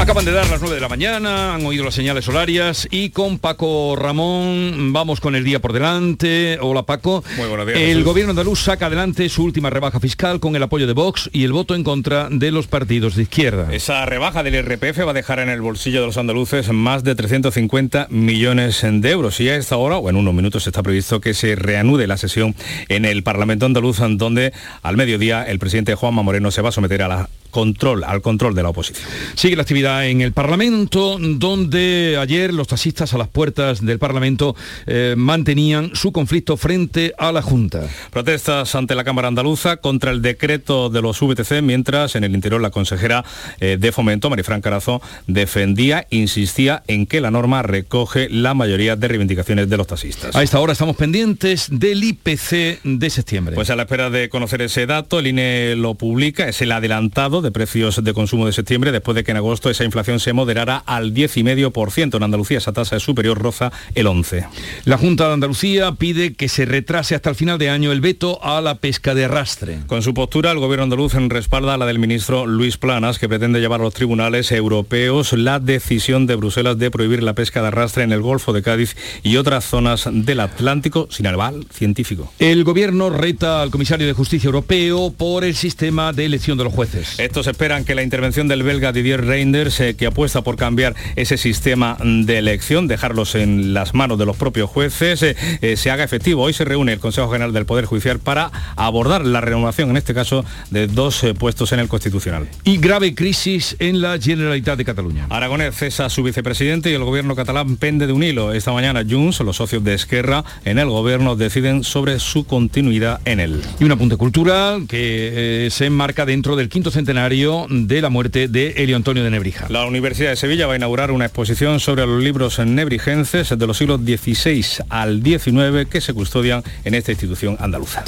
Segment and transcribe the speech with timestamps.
[0.00, 3.38] Acaban de dar las 9 de la mañana, han oído las señales horarias y con
[3.38, 6.56] Paco Ramón vamos con el día por delante.
[6.62, 7.24] Hola Paco.
[7.36, 7.80] Muy buenos días.
[7.80, 8.04] El Jesús.
[8.04, 11.52] gobierno andaluz saca adelante su última rebaja fiscal con el apoyo de Vox y el
[11.52, 13.74] voto en contra de los partidos de izquierda.
[13.74, 17.16] Esa rebaja del IRPF va a dejar en el bolsillo de los andaluces más de
[17.16, 19.40] 350 millones de euros.
[19.40, 22.54] Y a esta hora, o en unos minutos, está previsto que se reanude la sesión
[22.88, 24.52] en el Parlamento andaluz, donde
[24.82, 28.54] al mediodía el presidente Juanma Moreno se va a someter a la control, al control
[28.54, 29.08] de la oposición.
[29.34, 34.56] Sigue la actividad en el Parlamento, donde ayer los taxistas a las puertas del Parlamento
[34.86, 37.88] eh, mantenían su conflicto frente a la Junta.
[38.10, 42.60] Protestas ante la Cámara Andaluza contra el decreto de los VTC, mientras en el interior
[42.60, 43.24] la consejera
[43.60, 49.08] eh, de Fomento, Marifran Carazo, defendía, insistía en que la norma recoge la mayoría de
[49.08, 50.34] reivindicaciones de los taxistas.
[50.34, 53.54] A esta hora estamos pendientes del IPC de septiembre.
[53.54, 57.37] Pues a la espera de conocer ese dato, el INE lo publica, es el adelantado
[57.42, 60.78] de precios de consumo de septiembre, después de que en agosto esa inflación se moderara
[60.78, 62.16] al 10,5%.
[62.16, 64.46] En Andalucía esa tasa es superior, roza el 11%.
[64.84, 68.42] La Junta de Andalucía pide que se retrase hasta el final de año el veto
[68.42, 69.78] a la pesca de arrastre.
[69.86, 73.80] Con su postura, el gobierno andaluz respalda la del ministro Luis Planas, que pretende llevar
[73.80, 78.12] a los tribunales europeos la decisión de Bruselas de prohibir la pesca de arrastre en
[78.12, 82.32] el Golfo de Cádiz y otras zonas del Atlántico sin aval científico.
[82.38, 86.72] El gobierno reta al comisario de justicia europeo por el sistema de elección de los
[86.72, 87.18] jueces.
[87.28, 91.36] Estos esperan que la intervención del belga Didier Reinders, eh, que apuesta por cambiar ese
[91.36, 96.04] sistema de elección, dejarlos en las manos de los propios jueces, eh, eh, se haga
[96.04, 96.42] efectivo.
[96.42, 100.14] Hoy se reúne el Consejo General del Poder Judicial para abordar la renovación, en este
[100.14, 102.48] caso, de dos puestos en el Constitucional.
[102.64, 105.26] Y grave crisis en la Generalitat de Cataluña.
[105.28, 108.54] Aragonés cesa a su vicepresidente y el gobierno catalán pende de un hilo.
[108.54, 113.40] Esta mañana Junts, los socios de Esquerra, en el gobierno deciden sobre su continuidad en
[113.40, 113.60] él.
[113.78, 118.74] Y un apunte cultural que se enmarca dentro del quinto centenario de la muerte de
[118.76, 119.66] Elio Antonio de Nebrija.
[119.70, 123.76] La Universidad de Sevilla va a inaugurar una exposición sobre los libros nebrigenses de los
[123.76, 128.04] siglos XVI al XIX que se custodian en esta institución andaluza.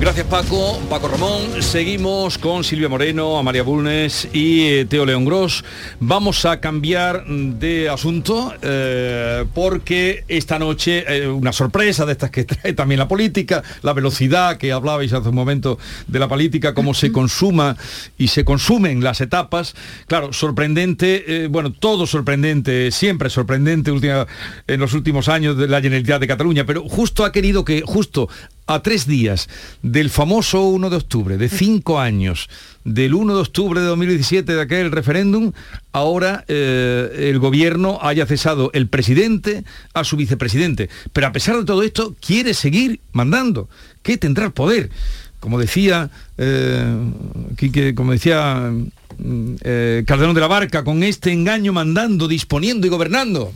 [0.00, 1.62] Gracias Paco, Paco Ramón.
[1.62, 5.62] Seguimos con Silvia Moreno, Amalia Bulnes y eh, Teo León Gros.
[6.00, 12.44] Vamos a cambiar de asunto eh, porque esta noche eh, una sorpresa de estas que
[12.44, 16.94] trae también la política, la velocidad que hablabais hace un momento de la política, cómo
[16.94, 17.76] se consuma
[18.16, 19.74] y se consumen las etapas.
[20.06, 24.26] Claro, sorprendente, eh, bueno, todo sorprendente, siempre sorprendente última-
[24.66, 28.30] en los últimos años de la Generalitat de Cataluña, pero justo ha querido que, justo
[28.68, 29.48] a tres días
[29.82, 32.48] del famoso 1 de octubre, de cinco años,
[32.84, 35.52] del 1 de octubre de 2017 de aquel referéndum,
[35.92, 39.64] ahora eh, el gobierno haya cesado el presidente
[39.94, 40.88] a su vicepresidente.
[41.12, 43.68] Pero a pesar de todo esto, quiere seguir mandando,
[44.02, 44.90] que tendrá el poder.
[45.46, 46.84] Como decía, eh,
[47.56, 48.68] Quique, como decía
[49.16, 53.52] mm, eh, Calderón de la Barca, con este engaño mandando, disponiendo y gobernando.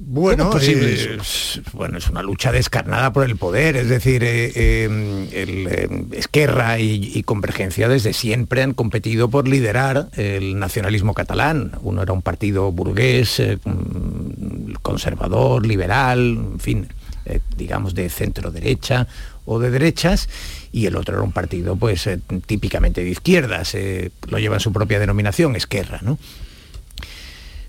[0.00, 3.88] Bueno, ¿Cómo es posible eh, es, bueno, es una lucha descarnada por el poder, es
[3.88, 10.08] decir, eh, eh, el, eh, Esquerra y, y Convergencia desde siempre han competido por liderar
[10.16, 11.70] el nacionalismo catalán.
[11.82, 16.88] Uno era un partido burgués, mm, conservador, liberal, en fin,
[17.56, 19.06] digamos de centro derecha
[19.46, 20.28] o de derechas,
[20.72, 24.60] y el otro era un partido pues eh, típicamente de izquierdas, eh, lo lleva en
[24.60, 26.18] su propia denominación, Esquerra, ¿no?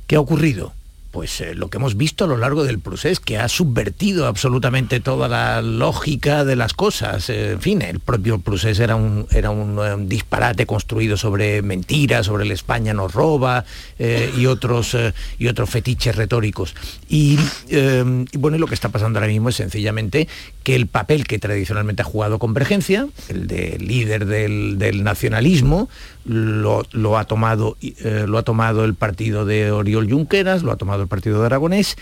[0.08, 0.74] ¿Qué ha ocurrido?
[1.18, 5.00] Pues eh, lo que hemos visto a lo largo del procés, que ha subvertido absolutamente
[5.00, 7.32] toda la lógica de las cosas.
[7.32, 12.28] Eh, en fin, el propio procés era un, era un, eh, disparate construido sobre mentiras,
[12.28, 13.66] sobre el España nos roba
[13.98, 14.96] y, otros,
[15.40, 16.76] y otros fetiches retóricos.
[17.10, 17.40] Y,
[18.38, 20.28] bueno, lo que está pasando ahora mismo es sencillamente
[20.62, 25.90] que el papel que tradicionalmente ha jugado Convergencia, el de líder del nacionalismo,
[26.28, 30.78] lo, lo ha tomado, eh, lo ha tomado el partido de Oriol Junqueras, lo ha
[30.78, 31.96] tomado el partido de Aragonés.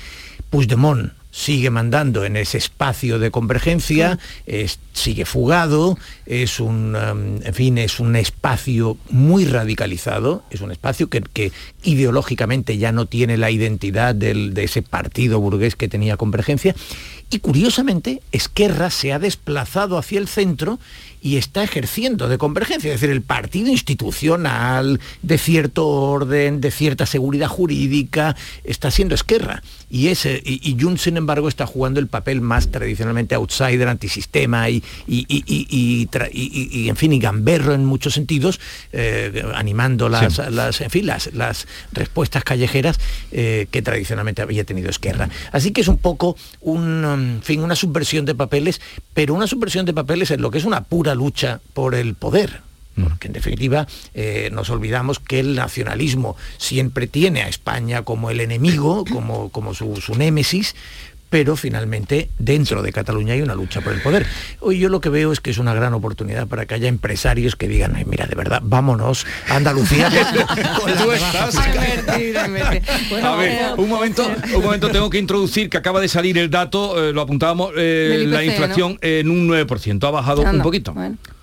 [0.49, 7.53] Puigdemont sigue mandando en ese espacio de convergencia, es- sigue fugado, es un, um, en
[7.53, 11.51] fin, es un espacio muy radicalizado, es un espacio que, que
[11.83, 16.73] ideológicamente ya no tiene la identidad del- de ese partido burgués que tenía convergencia.
[17.29, 20.79] Y curiosamente, Esquerra se ha desplazado hacia el centro
[21.25, 27.05] y está ejerciendo de convergencia, es decir, el partido institucional, de cierto orden, de cierta
[27.05, 29.61] seguridad jurídica, está siendo Esquerra.
[29.89, 33.87] Y, ese, y, y Junts, sin embargo, embargo, está jugando el papel más tradicionalmente outsider,
[33.87, 38.59] antisistema y, y, y, en fin, y gamberro en muchos sentidos,
[38.93, 42.99] eh, animando las, las, en fin, las, las respuestas callejeras
[43.31, 45.29] eh, que tradicionalmente había tenido Esquerra.
[45.51, 48.81] Así que es un poco un, fin, una subversión de papeles,
[49.15, 52.61] pero una subversión de papeles en lo que es una pura lucha por el poder
[52.95, 53.03] mm.
[53.03, 58.39] porque en definitiva eh, nos olvidamos que el nacionalismo siempre tiene a España como el
[58.39, 60.75] enemigo, como, como su, su némesis,
[61.35, 64.25] pero finalmente dentro de Cataluña hay una lucha por el poder.
[64.61, 67.57] Hoy yo lo que veo es que es una gran oportunidad para que haya empresarios
[67.57, 70.07] que digan, mira, de verdad, vámonos a Andalucía.
[73.21, 77.03] a ver, un momento, un momento tengo que introducir que acaba de salir el dato,
[77.03, 80.95] eh, lo apuntábamos, eh, la inflación en un 9%, ha bajado un poquito.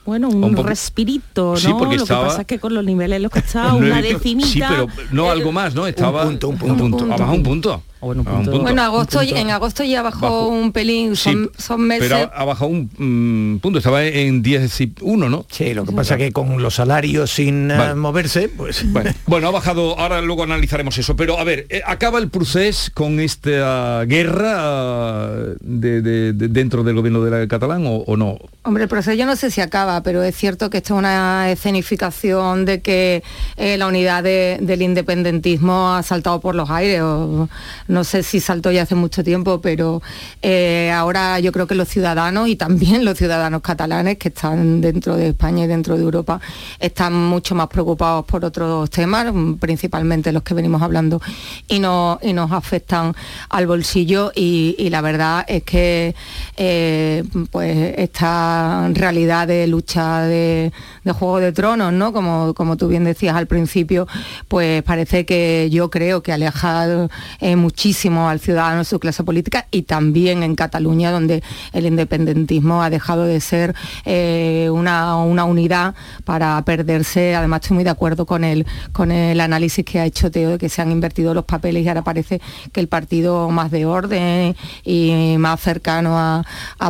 [0.07, 1.59] Bueno, un, respirito, ¿no?
[1.59, 2.23] Sí, porque lo estaba...
[2.23, 4.49] que pasa es que con los niveles los que estaba una decimita...
[4.49, 5.87] Sí, pero no algo más, ¿no?
[5.87, 6.23] Estaba...
[6.23, 6.85] Un punto, un punto.
[6.85, 7.05] Un punto.
[7.05, 7.83] Ha bajado un punto.
[8.03, 12.09] Bueno, agosto, en agosto ya bajó un pelín, son, meses.
[12.09, 15.47] Pero ha bajado un mm, punto, estaba en 10 y 1, ¿no?
[15.49, 18.85] Sí, lo que pasa es que con los salarios sin eh, moverse, pues...
[19.27, 19.49] Bueno.
[19.49, 24.05] ha bajado, ahora luego analizaremos eso, pero a ver, eh, acaba el proceso con esta
[24.05, 25.29] guerra
[25.61, 28.39] de, dentro del gobierno de la catalán o, no?
[28.65, 31.51] Hombre, el proceso yo no sé si acaba, pero es cierto que esto es una
[31.51, 33.23] escenificación de que
[33.57, 37.01] eh, la unidad del independentismo ha saltado por los aires.
[37.03, 37.49] O,
[37.93, 40.03] no sé si saltó ya hace mucho tiempo, pero
[40.41, 45.15] eh, ahora yo creo que los ciudadanos y también los ciudadanos catalanes que están dentro
[45.15, 46.41] de España y dentro de Europa
[46.81, 49.27] están mucho más preocupados por otros temas,
[49.61, 51.21] principalmente los que venimos hablando,
[51.69, 53.15] y, y nos afectan
[53.51, 56.15] al bolsillo y, la verdad es que
[56.57, 60.73] eh, pues esta realidad de lucha de,
[61.13, 62.13] Juego de Tronos, ¿no?
[62.13, 64.07] Como, como tú bien decías al principio,
[64.49, 67.09] pues parece que yo creo que aleja
[67.41, 71.43] eh, muchísimo al ciudadano de su clase política y también en Cataluña, donde
[71.73, 73.75] el independentismo ha dejado de ser
[74.05, 77.35] eh, una, unidad para perderse.
[77.35, 80.59] Además, estoy muy de acuerdo con el, con el análisis que ha hecho Teo de
[80.59, 82.41] que se han invertido los papeles y ahora parece
[82.71, 86.45] que el partido más de orden y más cercano a,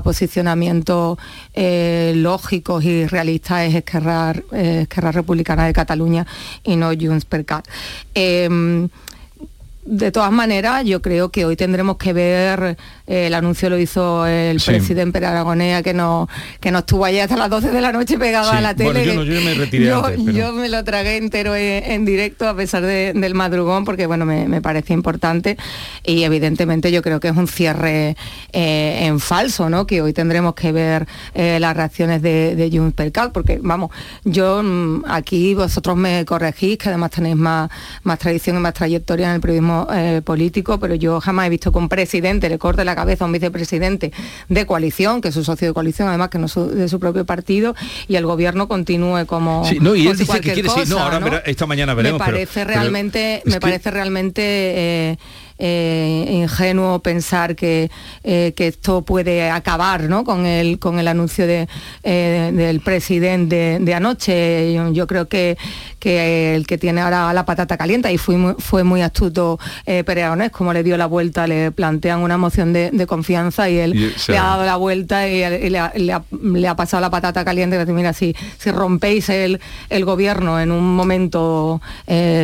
[0.05, 1.17] posicionamientos
[1.55, 6.27] eh, lógicos y realistas es Esquerra, eh, Republicana de Cataluña
[6.65, 7.67] y no Junts per Cat.
[9.85, 12.77] De todas maneras, yo creo que hoy tendremos que ver
[13.07, 16.29] el anuncio lo hizo el presidente Aragonea que no
[16.61, 19.05] que no estuvo allí hasta las 12 de la noche pegado a la tele.
[19.05, 24.07] yo, me retiré yo, me lo tragué entero en, directo a pesar del madrugón porque
[24.07, 25.57] bueno me, parece importante
[26.05, 28.17] y evidentemente yo creo que es un cierre
[28.53, 29.87] eh, en falso, ¿no?
[29.87, 33.91] Que hoy tendremos que ver eh, las reacciones de, de per porque vamos,
[34.25, 37.71] yo mm, aquí vosotros me corregís que además tenéis más,
[38.03, 39.87] más tradición y más trayectoria en el periodismo
[40.25, 44.13] político, pero yo jamás he visto que un presidente le corte la cabeza un vicepresidente
[44.49, 47.25] de coalición, que es su socio de coalición, además que no es de su propio
[47.25, 47.75] partido,
[48.09, 49.65] y el gobierno continúe como.
[49.65, 52.21] Sí, no, y él dice que quiere no, ahora esta mañana veremos.
[52.21, 55.19] Me parece realmente, me parece realmente eh,
[55.59, 57.91] eh, ingenuo pensar que,
[58.25, 60.25] eh, que, esto puede acabar ¿no?
[60.25, 61.69] con, el, con el anuncio de,
[62.03, 64.75] eh, del presidente de, anoche.
[64.93, 65.57] Yo, creo que,
[65.99, 70.05] que, el que tiene ahora la patata caliente y fue muy, fue muy astuto eh,
[70.53, 74.43] como le dio la vuelta, le plantean una moción de, confianza y él le ha
[74.43, 75.79] dado la vuelta y, le,
[76.69, 77.85] ha, pasado la patata caliente.
[77.85, 79.61] Que mira, si, si rompéis el,
[79.91, 81.81] el gobierno en un momento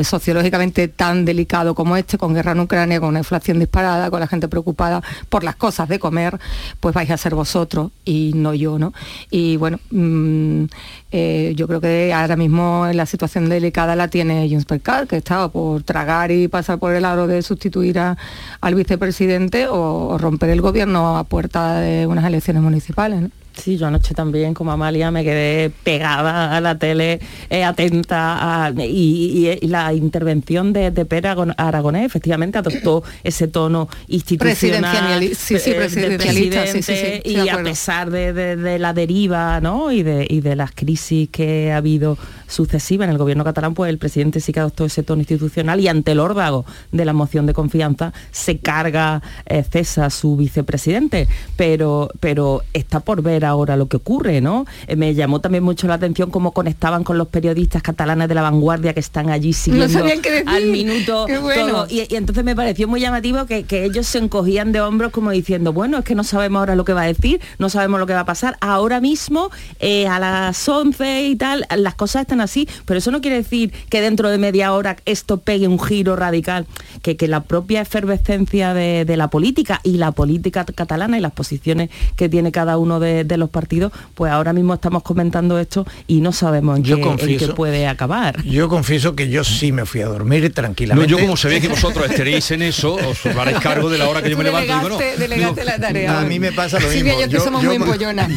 [0.02, 4.26] sociológicamente tan delicado como este, con guerra en Ucrania, con una inflación disparada, con la
[4.26, 6.38] gente preocupada por las cosas de comer,
[6.80, 8.92] pues vais a ser vosotros y no yo, ¿no?
[9.30, 10.64] Y bueno, mm,
[11.12, 15.48] eh, yo creo que ahora mismo la situación delicada la tiene Junts per que estaba
[15.48, 21.18] por tragar y pasar por el aro de sustituir al vicepresidente o romper el gobierno
[21.18, 23.30] a puerta de unas elecciones municipales.
[23.62, 28.70] Sí, yo anoche también, como Amalia, me quedé pegada a la tele, eh, atenta a,
[28.70, 37.22] y, la intervención de, de Pere Aragonés efectivamente adoptó ese tono institucional sí, sí, presidente
[37.24, 39.90] y a pesar de, la deriva ¿no?
[39.90, 43.90] y, de, y de las crisis que ha habido sucesivas en el gobierno catalán, pues
[43.90, 47.46] el presidente sí que adoptó ese tono institucional y ante el órdago de la moción
[47.46, 53.88] de confianza se carga, eh, cesa su vicepresidente, pero, pero está por ver ahora lo
[53.88, 54.66] que ocurre, ¿no?
[54.86, 58.42] Eh, me llamó también mucho la atención cómo conectaban con los periodistas catalanes de la
[58.42, 59.98] vanguardia que están allí siguiendo
[60.46, 61.86] al minuto todo.
[61.88, 65.98] Y, entonces me pareció muy llamativo que, ellos se encogían de hombros como diciendo, bueno,
[65.98, 68.20] es que no sabemos ahora lo que va a decir, no sabemos lo que va
[68.20, 68.56] a pasar.
[68.60, 69.50] Ahora mismo,
[69.80, 73.72] eh, a las 11 y tal, las cosas están así, pero eso no quiere decir
[73.88, 76.66] que dentro de media hora esto pegue un giro radical,
[77.02, 81.90] que, que la propia efervescencia de, la política y la política catalana y las posiciones
[82.16, 86.32] que tiene cada uno de, los partidos, pues ahora mismo estamos comentando esto y no
[86.32, 88.42] sabemos en, qué, puede acabar.
[88.44, 91.10] Yo confieso que yo sí me fui a dormir tranquilamente.
[91.10, 94.22] No, yo como ve que vosotros estaréis en eso, os haréis cargo de la hora
[94.22, 94.98] que yo me levanto.
[95.18, 96.20] Delegaste, la tarea.
[96.20, 97.26] A mí me pasa lo mismo.
[97.26, 97.78] yo, somos muy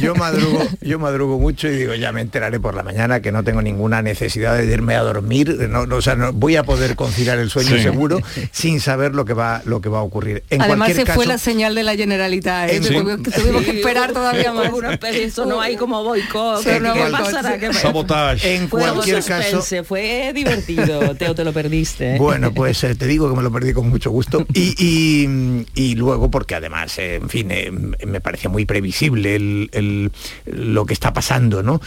[0.01, 3.43] yo, madrugo, yo madrugo mucho y digo, ya me enteraré por la mañana que no
[3.43, 5.70] tengo ninguna necesidad de irme a dormir.
[5.70, 8.20] No, o sea, no, voy a poder conciliar el sueño seguro
[8.51, 10.43] sin saber lo que va, lo que va a ocurrir.
[10.50, 12.70] En Además se fue la señal de la Generalitat.
[12.70, 12.79] ¿eh?
[12.79, 14.72] Tuvimos que esperar todavía más.
[15.13, 16.63] Eso no hay como boicot.
[16.63, 16.79] ¿Qué
[17.12, 17.74] pasará?
[17.74, 18.55] Sabotaje.
[18.55, 19.62] En cualquier caso.
[19.83, 22.17] Fue divertido, Teo, te lo perdiste.
[22.17, 24.45] Bueno, pues eh, te digo que me lo perdí con mucho gusto.
[24.53, 27.51] Y, y, luego, porque además, eh, en fin,
[28.05, 30.12] me parecía muy previsible el,
[30.45, 31.81] lo que está pasando, ¿no?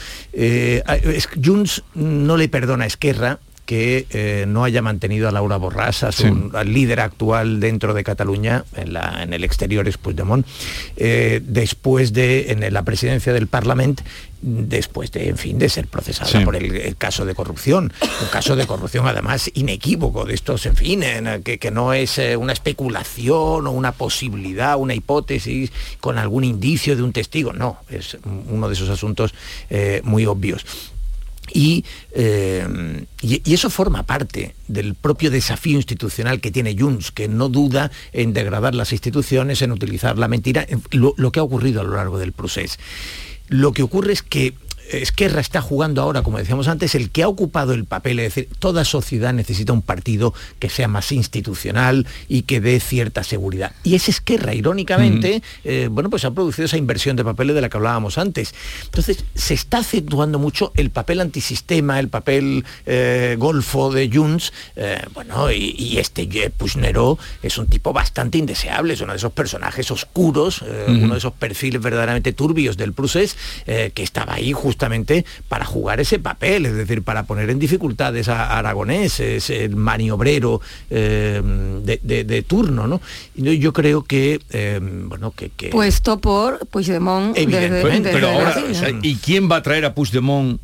[1.43, 6.53] Junts no le perdona a Esquerra que eh, no haya mantenido a Laura Borràs, su
[6.65, 10.47] líder actual dentro de Cataluña, en, el exterior es Puigdemont,
[10.97, 14.03] eh, después de, en la presidencia del Parlamento,
[14.43, 17.91] después de, en fin, de ser procesada por el, caso de corrupción.
[18.21, 21.03] Un caso de corrupción además inequívoco, de estos, en fin,
[21.43, 26.97] que, que, no es eh, una especulación o una posibilidad, una hipótesis con algún indicio
[26.97, 27.55] de un testigo.
[27.55, 28.19] No, es
[28.51, 29.33] uno de esos asuntos
[30.03, 30.67] muy obvios.
[31.55, 37.49] Eh, y, y, eso forma parte del propio desafío institucional que tiene Junts, que no
[37.49, 41.85] duda en degradar las instituciones, en utilizar la mentira, lo, lo que ha ocurrido a
[41.85, 42.77] lo largo del proceso.
[43.49, 44.55] Lo que ocurre es que
[44.91, 48.49] Esquerra está jugando ahora, como decíamos antes, el que ha ocupado el papel, es decir,
[48.59, 53.73] toda sociedad necesita un partido que sea más institucional y que dé cierta seguridad.
[53.83, 57.69] Y es Esquerra, irónicamente, eh, bueno, pues ha producido esa inversión de papeles de la
[57.69, 58.55] que hablábamos antes.
[58.85, 65.03] Entonces, se está acentuando mucho el papel antisistema, el papel eh, golfo de Junts, eh,
[65.15, 70.63] bueno, y, este Pusnero es un tipo bastante indeseable, es uno de esos personajes oscuros,
[70.89, 76.01] uno de esos perfiles verdaderamente turbios del Prusés, que estaba ahí justo justamente para jugar
[76.01, 81.41] ese papel, es decir, para poner en dificultades a Aragonés, es el maniobrero eh,
[81.85, 83.01] de, turno, ¿no?
[83.37, 87.39] Y yo creo que, eh, bueno, que, Puesto por Puigdemont.
[87.39, 88.11] Evidentemente.
[88.13, 88.57] pero ahora,
[89.01, 90.61] ¿y quién va a traer a Puigdemont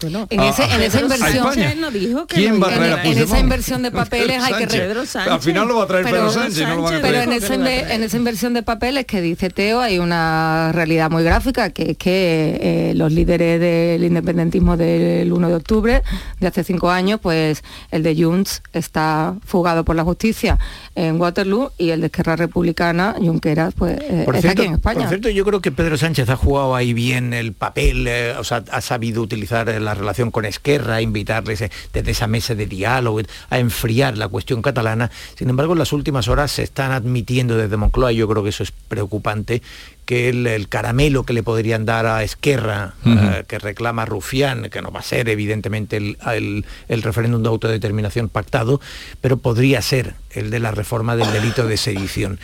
[0.00, 5.18] en, esa inversión ¿Quién va a traer a En esa inversión de papeles hay que
[5.18, 7.28] Al final lo va a traer Pedro Sánchez, no lo van a traer.
[7.28, 11.92] Pero en, esa inversión de papeles que dice Teo hay una realidad muy gráfica que
[11.92, 16.02] es que eh, los líderes del independentismo del 1 de octubre
[16.40, 20.58] de hace cinco años, pues el de Junts está fugado por la justicia
[20.94, 25.00] en Waterloo y el de Esquerra Republicana, Junqueras, pues eh, está aquí en España.
[25.00, 28.44] Por cierto, yo creo que Pedro Sánchez ha jugado ahí bien el papel, eh, o
[28.44, 32.66] sea, ha sabido utilizar el la relación con Esquerra, invitarles eh, desde esa mesa de
[32.66, 35.10] diálogo a enfriar la cuestión catalana.
[35.36, 38.50] Sin embargo, en las últimas horas se están admitiendo desde Moncloa, y yo creo que
[38.50, 39.62] eso es preocupante,
[40.04, 44.90] que el, caramelo que le podrían dar a Esquerra, eh, que reclama Rufián, que no
[44.90, 48.80] va a ser evidentemente el, el, referéndum de autodeterminación pactado,
[49.20, 52.40] pero podría ser el de la reforma del delito de sedición.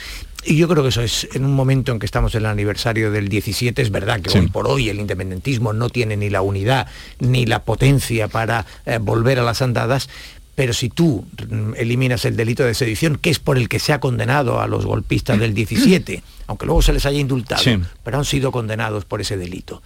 [0.46, 3.10] Y yo creo que eso es, en un momento en que estamos en el aniversario
[3.10, 6.86] del 17, es verdad que hoy por hoy el independentismo no tiene ni la unidad
[7.18, 10.08] ni la potencia para eh, volver a las andadas,
[10.54, 13.92] pero si tú mm, eliminas el delito de sedición, que es por el que se
[13.92, 17.62] ha condenado a los golpistas del 17, aunque luego se les haya indultado,
[18.02, 19.82] pero han sido condenados por ese delito.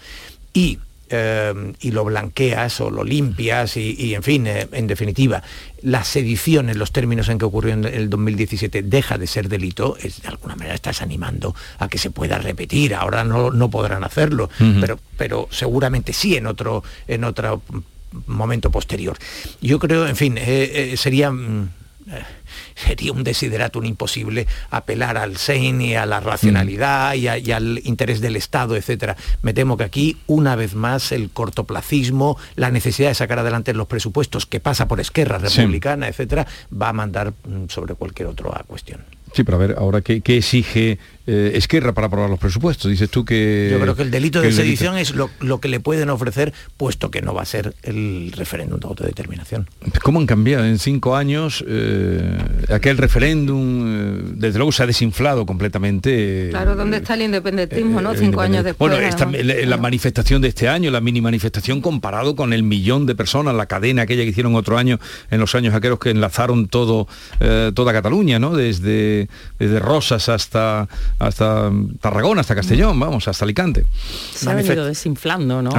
[0.53, 0.79] Y
[1.11, 5.43] eh, y lo blanqueas o lo limpias y, en fin, eh, en definitiva,
[5.83, 9.97] la sedición en los términos en que ocurrió en el 2017 deja de ser delito,
[10.01, 12.95] es, de alguna manera estás animando a que se pueda repetir.
[12.95, 14.51] Ahora no, no podrán hacerlo,
[14.81, 17.63] pero, pero seguramente sí en otro, en otro
[18.27, 19.17] momento posterior.
[19.61, 21.31] Yo creo, en fin, eh, sería...
[21.31, 21.71] Mm,
[22.75, 28.37] sería un desideratum imposible apelar al SEIN y a la racionalidad y, al interés del
[28.37, 29.17] Estado, etcétera.
[29.43, 33.87] Me temo que aquí, una vez más, el cortoplacismo, la necesidad de sacar adelante los
[33.87, 39.01] presupuestos que pasa por Esquerra Republicana, etcétera, va a mandar mm, sobre cualquier otra cuestión.
[39.35, 40.99] Sí, pero a ver, ahora, ¿qué, exige
[41.31, 42.91] eh, Esquerra para aprobar los presupuestos.
[42.91, 43.69] Dices tú que...
[43.71, 47.21] Yo creo que el delito de sedición es lo, que le pueden ofrecer, puesto que
[47.21, 49.69] no va a ser el referéndum de autodeterminación.
[50.03, 52.39] ¿Cómo han cambiado en cinco años eh,
[52.71, 53.85] aquel referéndum?
[53.87, 56.49] Eh, desde luego se ha desinflado completamente.
[56.49, 58.15] Claro, ¿dónde está el independentismo, no?
[58.15, 58.91] Cinco años después.
[58.91, 63.15] Bueno, esta, la, manifestación de este año, la mini manifestación comparado con el millón de
[63.15, 64.99] personas, la cadena aquella que hicieron otro año
[65.31, 67.07] en los años aquellos que enlazaron todo,
[67.75, 68.57] toda Cataluña, ¿no?
[68.57, 71.71] Desde, desde Rosas hasta hasta
[72.01, 73.87] Tarragona, hasta Castellón, vamos, hasta Alicante.
[74.33, 75.71] Se ha venido desinflando, ¿no?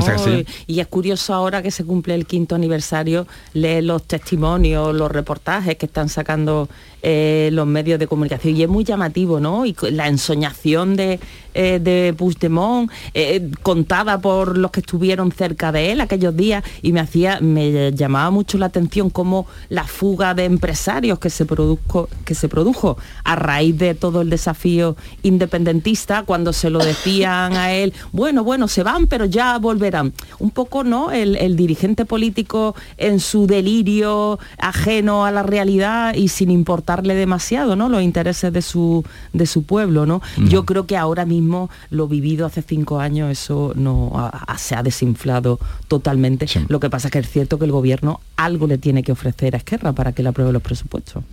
[0.67, 5.77] Y es curioso ahora que se cumple el quinto aniversario, lee los testimonios, los reportajes
[5.77, 6.69] que están sacando
[7.01, 9.65] eh, los medios de comunicación y es muy llamativo, ¿no?
[9.65, 11.19] Y la ensoñación de,
[11.53, 16.91] eh, de Puigdemont eh, contada por los que estuvieron cerca de él aquellos días y
[16.91, 22.09] me hacía, me llamaba mucho la atención cómo la fuga de empresarios que se produjo,
[22.25, 27.71] que se produjo a raíz de todo el desafío independentista, cuando se lo decían a
[27.73, 30.13] él, bueno, bueno, se van, pero ya volverán.
[30.39, 31.11] Un poco, ¿no?
[31.11, 37.89] El dirigente político en su delirio ajeno a la realidad y sin importar demasiado, ¿no?
[37.89, 39.03] Los intereses de su,
[39.33, 40.21] de su pueblo, ¿no?
[40.37, 45.59] Yo creo que ahora mismo lo vivido hace cinco años, eso no se ha desinflado
[45.87, 46.47] totalmente.
[46.67, 49.55] Lo que pasa es que es cierto que el gobierno algo le tiene que ofrecer
[49.55, 51.23] a Esquerra para que le apruebe los presupuestos.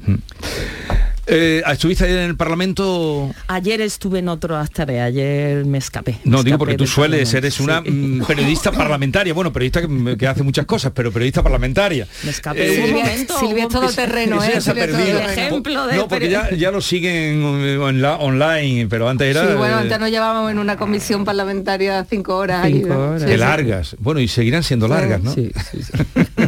[1.28, 3.34] Eh, ¿Estuviste ayer en el Parlamento?
[3.48, 6.18] Ayer estuve en otro tarea, ayer me escapé.
[6.24, 9.82] No, digo porque tú sueles, eres una mm, periodista parlamentaria, bueno, periodista
[10.16, 12.06] que, hace muchas cosas, pero periodista parlamentaria.
[12.22, 13.38] Me escapé un momento.
[13.40, 14.52] Silvia es todo terreno, ¿eh?
[14.56, 19.48] ejemplo de no, porque ya, ya, lo siguen online, pero antes era...
[19.48, 22.66] Sí, bueno, antes nos llevábamos en una comisión parlamentaria cinco horas.
[22.66, 23.22] Cinco horas.
[23.22, 23.96] de largas.
[23.98, 25.34] Bueno, y seguirán siendo largas, ¿no?
[25.34, 25.80] Sí, sí,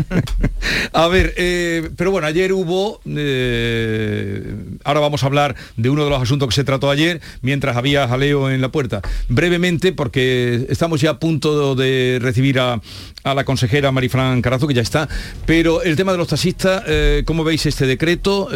[0.93, 3.01] A ver, eh, pero bueno, ayer hubo...
[3.07, 7.77] Eh, ahora vamos a hablar de uno de los asuntos que se trató ayer, mientras
[7.77, 9.03] había jaleo en la puerta.
[9.29, 12.81] Brevemente, porque estamos ya a punto de recibir a,
[13.25, 15.09] la consejera Marifran Carazo, que ya está,
[15.45, 18.49] pero el tema de los taxistas, eh, ¿cómo veis este decreto?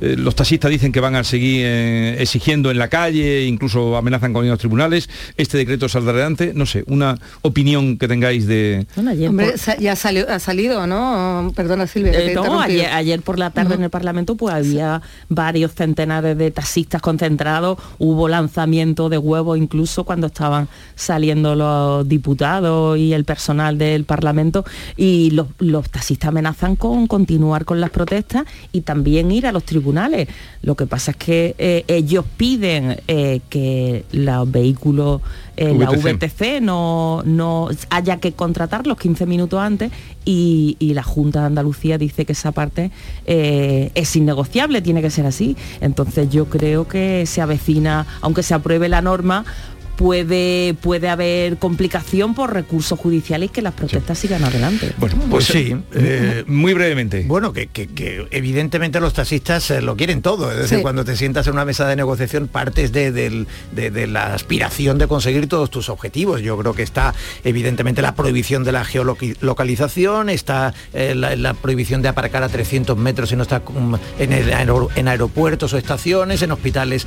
[0.00, 1.66] los taxistas dicen que van a seguir
[2.18, 5.08] exigiendo en la calle, incluso amenazan con los tribunales.
[5.36, 6.52] ¿Este decreto saldrá adelante?
[6.54, 8.86] No sé, una opinión que tengáis de...
[8.96, 11.52] Hombre, ya ha salido ¿no?
[11.54, 12.12] Perdona Silvia.
[12.18, 17.78] Eh, ayer, por la tarde en el Parlamento pues había varios centenares de taxistas concentrados,
[17.98, 24.64] hubo lanzamiento de huevos incluso cuando estaban saliendo los diputados y el personal del Parlamento
[24.96, 30.28] y los, taxistas amenazan con continuar con las protestas y también ir a los tribunales.
[30.62, 35.22] Lo que pasa es que eh, ellos piden eh, que los vehículos
[35.56, 39.90] la VTC no, no haya que contratarlos 15 minutos antes
[40.26, 42.90] y, la Junta de Andalucía dice que esa parte
[43.26, 45.56] eh, es innegociable, tiene que ser así.
[45.80, 49.44] Entonces yo creo que se avecina, aunque se apruebe la norma,
[49.96, 54.92] puede, puede haber complicación por recursos judiciales y que las protestas sigan adelante.
[54.98, 57.24] Bueno, pues, sí, eh, muy brevemente.
[57.26, 57.66] Bueno, que,
[58.30, 61.86] evidentemente los taxistas eh, lo quieren todo, es decir, cuando te sientas en una mesa
[61.86, 63.46] de negociación partes de,
[64.06, 66.42] la aspiración de conseguir todos tus objetivos.
[66.42, 72.08] Yo creo que está evidentemente la prohibición de la geolocalización, está eh, la, prohibición de
[72.08, 74.32] aparcar a 300 metros si no está mm, en,
[74.96, 77.06] en aeropuertos o estaciones, en hospitales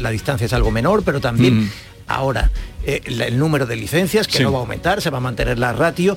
[0.00, 1.64] la distancia es algo menor, pero también...
[1.64, 1.70] Mm.
[2.08, 2.50] Ahora,
[2.84, 5.72] eh, el número de licencias, que no va a aumentar, se va a mantener la
[5.72, 6.16] ratio.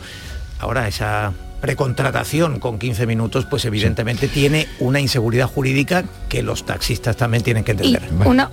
[0.59, 7.17] Ahora, esa precontratación con 15 minutos, pues evidentemente tiene una inseguridad jurídica que los taxistas
[7.17, 8.01] también tienen que entender.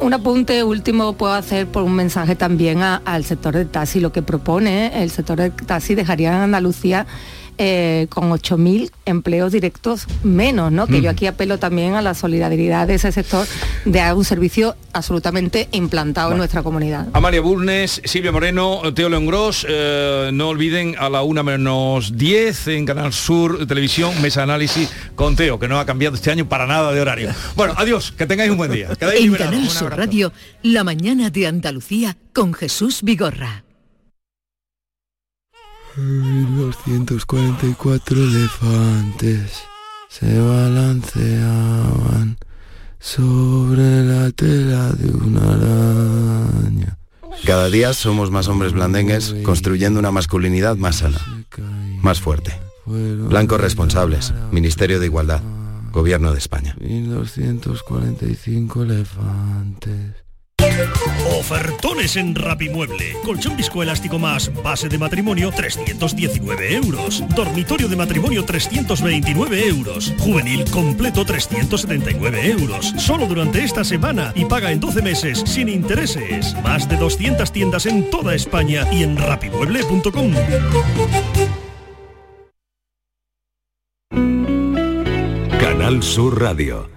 [0.00, 4.00] un apunte último puedo hacer por un mensaje también al sector del taxi.
[4.00, 7.06] Lo que propone el sector del taxi dejaría en Andalucía
[7.58, 10.86] eh, con 8.000 empleos directos menos, ¿no?
[10.86, 13.46] Que yo aquí apelo también a la solidaridad de ese sector
[13.84, 17.08] de un servicio absolutamente implantado en nuestra comunidad.
[17.12, 22.68] Amalia Burnes, Silvia Moreno, Teo León Gross, eh, no olviden a la una menos 10
[22.68, 26.66] en Canal Sur Televisión, Mesa Análisis con Teo, que no ha cambiado este año para
[26.66, 27.30] nada de horario.
[27.54, 28.88] Bueno, adiós, que tengáis un buen día.
[29.16, 33.65] En Canal Sur Radio, La Mañana de Andalucía con Jesús Vigorra.
[35.96, 39.62] 244 elefantes
[40.10, 42.36] se balanceaban
[42.98, 46.98] sobre la tela de una araña.
[47.46, 51.18] Cada día somos más hombres blandengues construyendo una masculinidad más sana,
[52.02, 52.60] más fuerte.
[52.84, 55.40] Blancos responsables, Ministerio de Igualdad,
[55.92, 56.76] Gobierno de España.
[56.78, 60.25] 1245 elefantes.
[61.38, 63.16] Ofertones en Rapimueble.
[63.24, 67.22] Colchón viscoelástico más base de matrimonio 319 euros.
[67.34, 70.12] Dormitorio de matrimonio 329 euros.
[70.18, 72.94] Juvenil completo 379 euros.
[72.98, 76.54] Solo durante esta semana y paga en 12 meses sin intereses.
[76.62, 80.32] Más de 200 tiendas en toda España y en rapimueble.com.
[85.60, 86.96] Canal Sur Radio.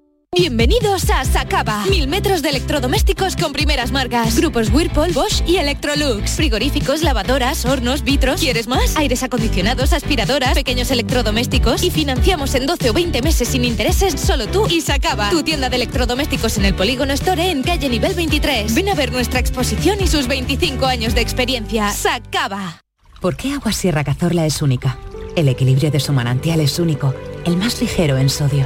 [0.33, 1.85] Bienvenidos a Sacaba.
[1.87, 4.37] Mil metros de electrodomésticos con primeras marcas.
[4.37, 6.37] Grupos Whirlpool, Bosch y Electrolux.
[6.37, 8.39] Frigoríficos, lavadoras, hornos, vitros.
[8.39, 8.95] ¿Quieres más?
[8.95, 11.83] Aires acondicionados, aspiradoras, pequeños electrodomésticos.
[11.83, 15.29] Y financiamos en 12 o 20 meses sin intereses solo tú y Sacaba.
[15.31, 18.73] Tu tienda de electrodomésticos en el Polígono Store en calle nivel 23.
[18.73, 21.91] Ven a ver nuestra exposición y sus 25 años de experiencia.
[21.91, 22.81] Sacaba.
[23.19, 24.97] ¿Por qué Agua Sierra Cazorla es única?
[25.35, 27.13] El equilibrio de su manantial es único,
[27.43, 28.65] el más ligero en sodio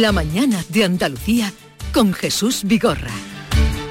[0.00, 1.52] La mañana de Andalucía
[1.92, 3.12] con Jesús Vigorra.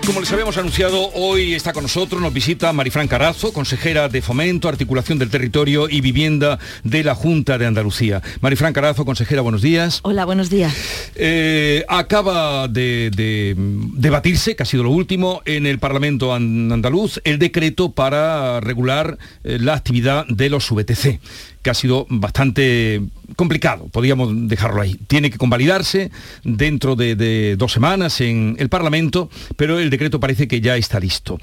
[0.06, 4.68] Como les habíamos anunciado, hoy está con nosotros, nos visita Marifran Carazo, consejera de Fomento,
[4.68, 8.22] Articulación del Territorio y Vivienda de la Junta de Andalucía.
[8.42, 10.02] Marifran Carazo, consejera, buenos días.
[10.04, 10.76] Hola, buenos días.
[11.16, 13.56] Eh, acaba de,
[13.96, 19.58] debatirse, que ha sido lo último, en el Parlamento andaluz, el decreto para regular eh,
[19.58, 21.22] la actividad de los VTC
[21.64, 23.02] que ha sido bastante
[23.36, 25.00] complicado, podríamos dejarlo ahí.
[25.08, 26.12] Tiene que convalidarse
[26.44, 31.40] dentro de, dos semanas en el Parlamento, pero el decreto parece que ya está listo.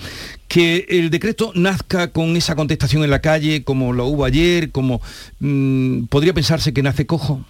[0.47, 5.01] Que el decreto nazca con esa contestación en la calle, como lo hubo ayer, como
[5.41, 7.45] mm, podría pensarse que nace cojo.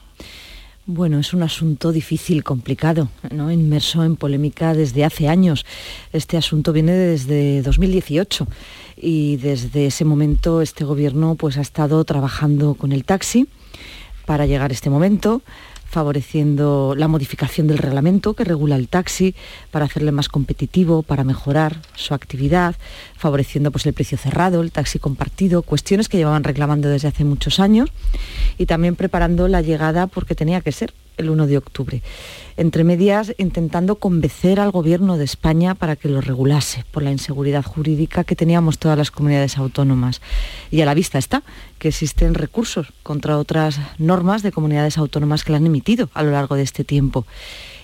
[0.92, 3.52] Bueno, es un asunto difícil, complicado, ¿no?
[3.52, 5.64] inmerso en polémica desde hace años.
[6.12, 8.48] Este asunto viene desde 2018
[8.96, 13.46] y desde ese momento este gobierno pues ha estado trabajando con el taxi
[14.26, 15.42] para llegar a este momento
[15.90, 19.34] favoreciendo la modificación del reglamento que regula el taxi
[19.72, 22.76] para hacerle más competitivo, para mejorar su actividad,
[23.16, 27.58] favoreciendo pues, el precio cerrado, el taxi compartido, cuestiones que llevaban reclamando desde hace muchos
[27.58, 27.90] años
[28.56, 32.02] y también preparando la llegada porque tenía que ser el 1 de octubre
[32.60, 37.64] entre medias intentando convencer al gobierno de España para que lo regulase por la inseguridad
[37.64, 40.20] jurídica que teníamos todas las comunidades autónomas.
[40.70, 41.42] Y a la vista está
[41.78, 46.32] que existen recursos contra otras normas de comunidades autónomas que la han emitido a lo
[46.32, 47.24] largo de este tiempo.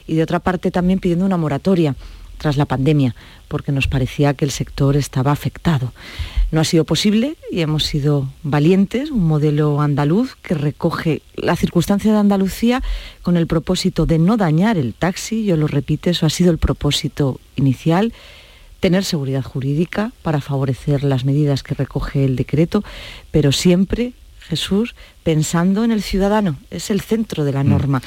[0.06, 1.96] Y de otra parte también pidiendo una moratoria
[2.38, 3.14] tras la pandemia,
[3.48, 5.92] porque nos parecía que el sector estaba afectado.
[6.50, 12.12] No ha sido posible y hemos sido valientes, un modelo andaluz que recoge la circunstancia
[12.12, 12.82] de Andalucía
[13.22, 16.58] con el propósito de no dañar el taxi, yo lo repito, eso ha sido el
[16.58, 18.12] propósito inicial,
[18.80, 22.84] tener seguridad jurídica para favorecer las medidas que recoge el decreto,
[23.32, 24.94] pero siempre, Jesús,
[25.24, 28.00] pensando en el ciudadano, es el centro de la mm.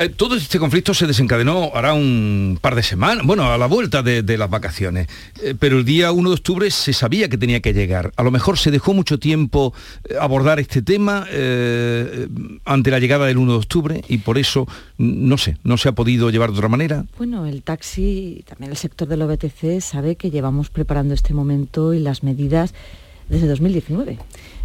[0.00, 4.02] Eh, todo este conflicto se desencadenó hará un par de semanas, bueno, a la vuelta
[4.02, 5.08] de, las vacaciones,
[5.42, 8.10] eh, pero el día 1 de octubre se sabía que tenía que llegar.
[8.16, 9.74] A lo mejor se dejó mucho tiempo
[10.08, 11.26] eh, abordar este tema
[12.64, 15.92] ante la llegada del 1 de octubre y por eso, no sé, no se ha
[15.92, 17.04] podido llevar de otra manera.
[17.18, 21.98] Bueno, el taxi también el sector del OBTC sabe que llevamos preparando este momento y
[21.98, 22.72] las medidas
[23.28, 24.16] desde 2019.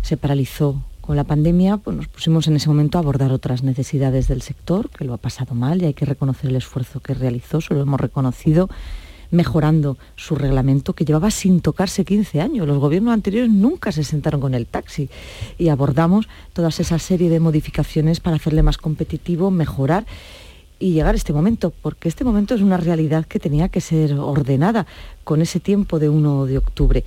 [0.02, 4.28] Se paralizó con la pandemia pues nos pusimos en ese momento a abordar otras necesidades
[4.28, 7.62] del sector, que lo ha pasado mal y hay que reconocer el esfuerzo que realizó,
[7.62, 8.70] se lo hemos reconocido
[9.32, 12.68] mejorando su reglamento que llevaba sin tocarse 15 años.
[12.68, 15.10] Los gobiernos anteriores nunca se sentaron con el taxi
[15.58, 20.06] y abordamos toda esa serie de modificaciones para hacerle más competitivo, mejorar
[20.86, 24.86] y llegar este momento, porque este momento es una realidad que tenía que ser ordenada
[25.24, 27.04] con ese tiempo de 1 de octubre,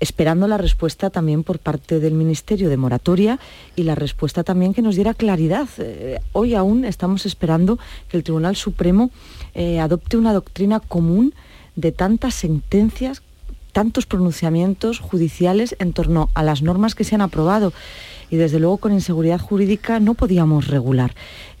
[0.00, 3.38] esperando la respuesta también por parte del Ministerio de Moratoria
[3.76, 5.68] y la respuesta también que nos diera claridad.
[5.78, 9.12] Eh, hoy aún estamos esperando que el Tribunal Supremo
[9.54, 11.32] eh, adopte una doctrina común
[11.76, 13.22] de tantas sentencias,
[13.70, 17.72] tantos pronunciamientos judiciales en torno a las normas que se han aprobado
[18.30, 21.14] y desde luego con inseguridad jurídica no podíamos regular.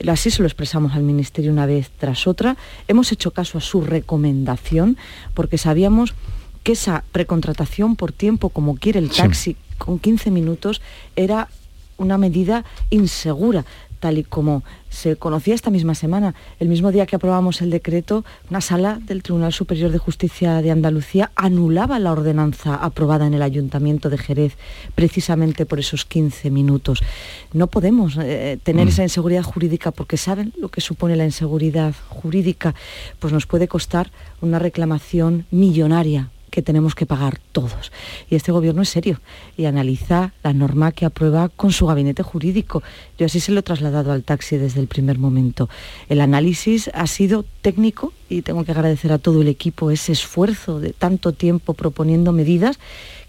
[0.06, 2.56] Así se lo expresamos al Ministerio una vez tras otra.
[2.88, 4.96] Hemos hecho caso a su recomendación
[5.34, 6.14] porque sabíamos
[6.62, 10.80] que esa precontratación por tiempo, como quiere el taxi, con 15 minutos,
[11.16, 11.48] era
[11.96, 13.64] una medida insegura
[14.00, 16.34] tal y como se conocía esta misma semana.
[16.58, 20.70] El mismo día que aprobamos el decreto, una sala del Tribunal Superior de Justicia de
[20.70, 24.56] Andalucía anulaba la ordenanza aprobada en el Ayuntamiento de Jerez
[24.94, 27.02] precisamente por esos 15 minutos.
[27.52, 28.88] No podemos eh, tener mm.
[28.88, 32.74] esa inseguridad jurídica porque saben lo que supone la inseguridad jurídica,
[33.20, 34.10] pues nos puede costar
[34.40, 37.92] una reclamación millonaria que tenemos que pagar todos.
[38.28, 39.20] Y este gobierno es serio
[39.56, 42.82] y analiza la norma que aprueba con su gabinete jurídico.
[43.18, 45.68] Yo así se lo he trasladado al taxi desde el primer momento.
[46.08, 50.80] El análisis ha sido técnico y tengo que agradecer a todo el equipo ese esfuerzo
[50.80, 52.78] de tanto tiempo proponiendo medidas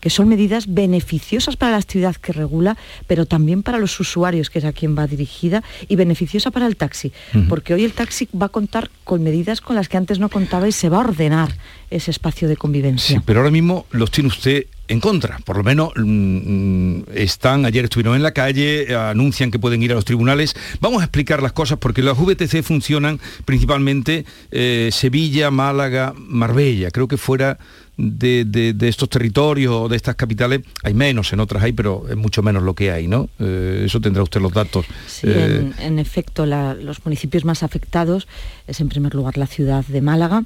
[0.02, 2.76] que son medidas beneficiosas para la actividad que regula,
[3.08, 6.76] pero también para los usuarios, que es a quien va dirigida, y beneficiosa para el
[6.76, 7.14] taxi,
[7.48, 10.68] porque hoy el taxi va a contar con medidas con las que antes no contaba
[10.68, 11.56] y se va a ordenar
[11.90, 13.18] ese espacio de convivencia.
[13.18, 15.40] Sí, pero ahora mismo los tiene usted en contra.
[15.46, 19.92] Por lo menos mm, mm, están, ayer estuvieron en la calle, anuncian que pueden ir
[19.92, 20.54] a los tribunales.
[20.82, 26.92] Vamos a explicar las cosas porque las VTC funcionan principalmente eh, Sevilla, Málaga, Marbella.
[26.92, 27.58] Creo que fuera
[28.02, 32.42] de, estos territorios o de estas capitales, hay menos, en otras hay, pero es mucho
[32.42, 33.30] menos lo que hay, ¿no?
[33.40, 34.86] Eh, eso tendrá usted los datos.
[35.08, 38.28] Sí, en, eh, efecto, los municipios más afectados
[38.68, 40.44] es en primer lugar la ciudad de Málaga,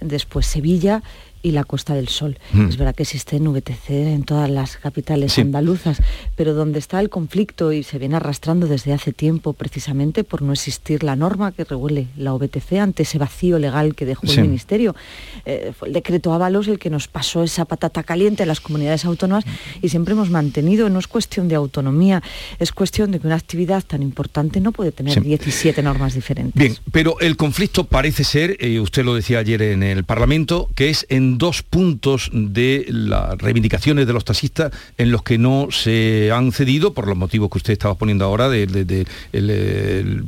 [0.00, 1.02] después Sevilla
[1.44, 2.38] y la Costa del Sol.
[2.52, 2.68] Mm.
[2.70, 6.02] Es verdad que existe en VTC en todas las capitales andaluzas,
[6.36, 10.54] pero donde está el conflicto y se viene arrastrando desde hace tiempo precisamente por no
[10.54, 14.96] existir la norma que regule la VTC ante ese vacío legal que dejó el Ministerio.
[15.44, 19.04] Eh, fue el decreto Ábalos el que nos pasó esa patata caliente a las comunidades
[19.04, 19.44] autónomas
[19.82, 22.22] y siempre hemos mantenido, no es cuestión de autonomía,
[22.58, 26.54] es cuestión de que una actividad tan importante no puede tener 17 normas diferentes.
[26.54, 30.88] Bien, pero el conflicto parece ser, y usted lo decía ayer en el Parlamento, que
[30.88, 36.30] es en dos puntos de las reivindicaciones de los taxistas en los que no se
[36.32, 40.24] han cedido por los motivos que usted estaba poniendo ahora de, el,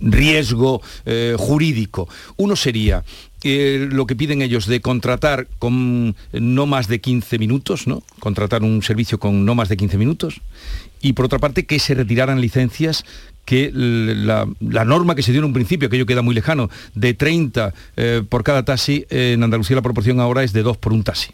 [0.00, 2.08] riesgo eh, jurídico.
[2.36, 3.04] Uno sería
[3.42, 8.02] eh, lo que piden ellos de contratar con no más de 15 minutos, ¿no?
[8.20, 10.40] Contratar un servicio con no más de 15 minutos.
[11.02, 13.04] Y por otra parte, que se retiraran licencias
[13.44, 14.46] que la,
[14.84, 18.22] norma que se dio en un principio, que aquello queda muy lejano, de 30 eh,
[18.28, 21.32] por cada taxi, en Andalucía la proporción ahora es de 2 por un taxi.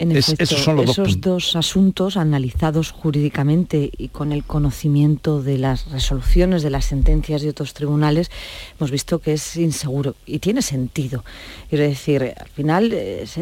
[0.00, 5.58] En efecto, esos, son los esos dos, asuntos analizados jurídicamente y con el conocimiento de
[5.58, 8.30] las resoluciones de las sentencias de otros tribunales,
[8.78, 11.24] hemos visto que es inseguro y tiene sentido.
[11.68, 13.36] Es decir, al final es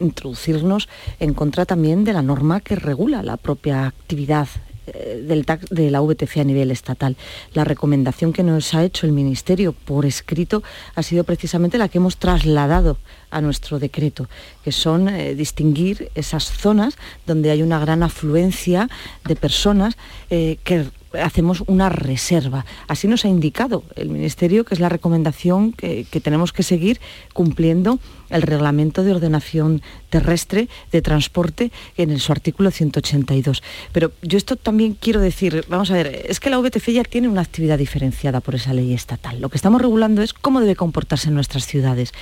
[0.00, 0.88] introducirnos
[1.20, 4.48] en contra también de la norma que regula la propia actividad
[4.94, 7.16] eh, del de la VTC a nivel estatal.
[7.54, 10.62] La recomendación que nos ha hecho el Ministerio por escrito
[10.94, 12.98] ha sido precisamente la que hemos trasladado
[13.30, 14.28] a nuestro decreto,
[14.64, 18.88] que son eh, distinguir esas zonas donde hay una gran afluencia
[19.24, 19.96] de personas
[20.30, 22.64] eh, que hacemos una reserva.
[22.88, 27.00] Así nos ha indicado el Ministerio que es la recomendación que, tenemos que seguir
[27.32, 33.62] cumpliendo el reglamento de ordenación terrestre de transporte en su artículo 182.
[33.92, 37.28] Pero yo esto también quiero decir, vamos a ver, es que la VTC ya tiene
[37.28, 39.40] una actividad diferenciada por esa ley estatal.
[39.40, 42.12] Lo que estamos regulando es cómo debe comportarse en nuestras ciudades.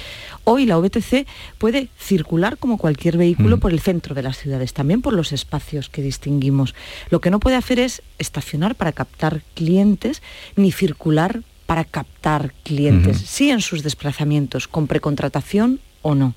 [0.45, 1.27] Hoy la VTC
[1.59, 3.61] puede circular como cualquier vehículo mm.
[3.61, 6.75] por el centro de las ciudades, también por los espacios que distinguimos.
[7.11, 10.23] Lo que no puede hacer es estacionar para captar clientes
[10.57, 16.35] ni circular para captar clientes, sí en sus desplazamientos, con precontratación o no.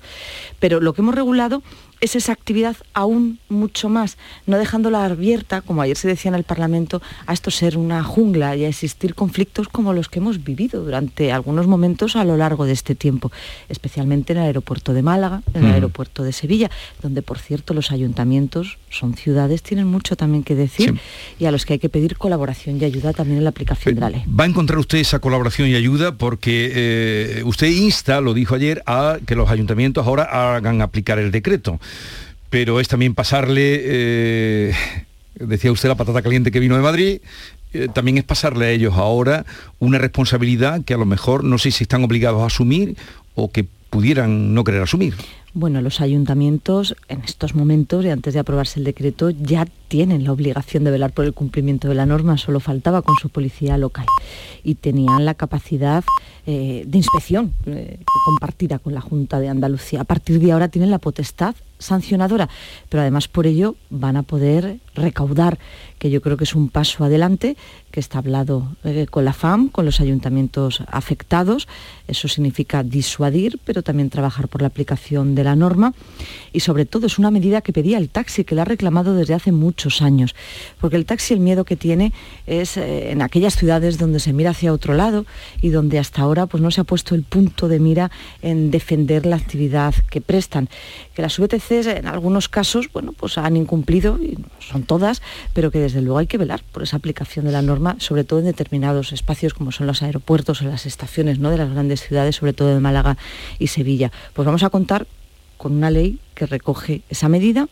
[0.58, 1.62] Pero lo que hemos regulado
[2.02, 6.42] es esa actividad aún mucho más, no dejándola abierta, como ayer se decía en el
[6.42, 10.84] Parlamento, a esto ser una jungla y a existir conflictos como los que hemos vivido
[10.84, 13.30] durante algunos momentos a lo largo de este tiempo,
[13.68, 17.92] especialmente en el aeropuerto de Málaga, en el aeropuerto de Sevilla, donde por cierto los
[17.92, 20.98] ayuntamientos son ciudades, tienen mucho también que decir
[21.38, 24.00] y a los que hay que pedir colaboración y ayuda también en la aplicación de
[24.00, 24.24] la ley.
[24.28, 28.82] Va a encontrar usted esa colaboración y ayuda porque eh, usted insta, lo dijo ayer,
[28.86, 31.78] a que los ayuntamientos ahora hagan aplicar el decreto
[32.52, 34.74] pero es también pasarle, eh,
[35.36, 37.20] decía usted, la patata caliente que vino de Madrid,
[37.72, 39.46] eh, también es pasarle a ellos ahora
[39.78, 42.96] una responsabilidad que a lo mejor no sé si están obligados a asumir
[43.34, 45.14] o que pudieran no querer asumir.
[45.54, 50.32] Bueno, los ayuntamientos en estos momentos y antes de aprobarse el decreto ya tienen la
[50.32, 54.06] obligación de velar por el cumplimiento de la norma, solo faltaba con su policía local
[54.62, 56.04] y tenían la capacidad
[56.46, 57.52] eh, de inspección
[58.24, 60.02] compartida con la Junta de Andalucía.
[60.02, 62.48] A partir de ahora tienen la potestad sancionadora,
[62.88, 65.58] pero además por ello van a poder recaudar,
[65.98, 67.56] que yo creo que es un paso adelante,
[67.92, 71.68] que está hablado eh, con la FAM, con los ayuntamientos afectados.
[72.08, 75.94] Eso significa disuadir, pero también trabajar por la aplicación de la norma.
[76.52, 79.34] Y sobre todo es una medida que pedía el taxi, que la ha reclamado desde
[79.34, 80.34] hace muchos años.
[80.80, 82.12] Porque el taxi el miedo que tiene
[82.46, 85.26] es eh, en aquellas ciudades donde se mira hacia otro lado
[85.60, 89.26] y donde hasta ahora pues, no se ha puesto el punto de mira en defender
[89.26, 90.68] la actividad que prestan.
[91.14, 91.38] Que las
[91.72, 95.22] En algunos casos bueno, pues han incumplido, y son todas,
[95.54, 98.40] pero que desde luego hay que velar por esa aplicación de la norma, sobre todo
[98.40, 101.50] en determinados espacios como son los aeropuertos o las estaciones ¿no?
[101.50, 103.16] de las grandes ciudades, sobre todo de Málaga
[103.58, 104.12] y Sevilla.
[104.34, 105.06] Pues vamos a contar
[105.56, 107.68] con una ley que recoge esa medida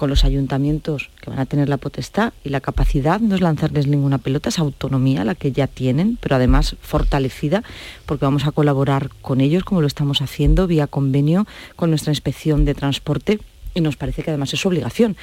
[0.00, 3.86] con los ayuntamientos que van a tener la potestad y la capacidad, no es lanzarles
[3.86, 7.62] ninguna pelota, es autonomía la que ya tienen, pero además fortalecida,
[8.06, 12.64] porque vamos a colaborar con ellos, como lo estamos haciendo, vía convenio con nuestra inspección
[12.64, 13.40] de transporte
[13.74, 15.18] y nos parece que además es su obligación.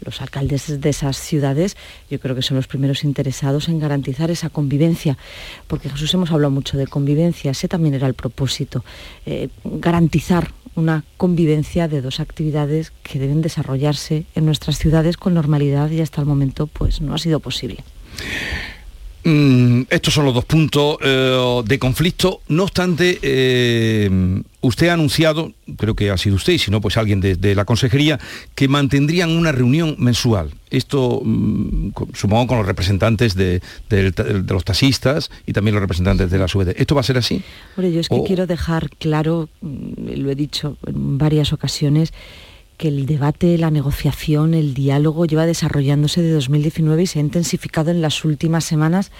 [0.00, 1.76] Los alcaldes de esas ciudades
[2.08, 5.18] yo creo que son los primeros interesados en garantizar esa convivencia,
[5.66, 8.82] porque Jesús hemos hablado mucho de convivencia, ese también era el propósito,
[9.26, 15.90] eh, garantizar una convivencia de dos actividades que deben desarrollarse en nuestras ciudades con normalidad
[15.90, 17.84] y hasta el momento pues no ha sido posible.
[19.24, 22.40] Mm, estos son los dos puntos eh, de conflicto.
[22.48, 24.10] No obstante, eh,
[24.60, 27.64] usted ha anunciado, creo que ha sido usted, y si no, pues alguien de, la
[27.64, 28.18] consejería,
[28.56, 30.50] que mantendrían una reunión mensual.
[30.70, 33.60] Esto, mm, supongo, con los representantes de,
[34.48, 36.70] los taxistas y también los representantes de la SUBD.
[36.76, 37.42] ¿Esto va a ser así?
[37.76, 42.12] Bueno, yo es que quiero dejar claro, mm, lo he dicho en varias ocasiones,
[42.82, 47.92] que el debate, la negociación, el diálogo lleva desarrollándose de 2019 y se ha intensificado
[47.92, 49.12] en las últimas semanas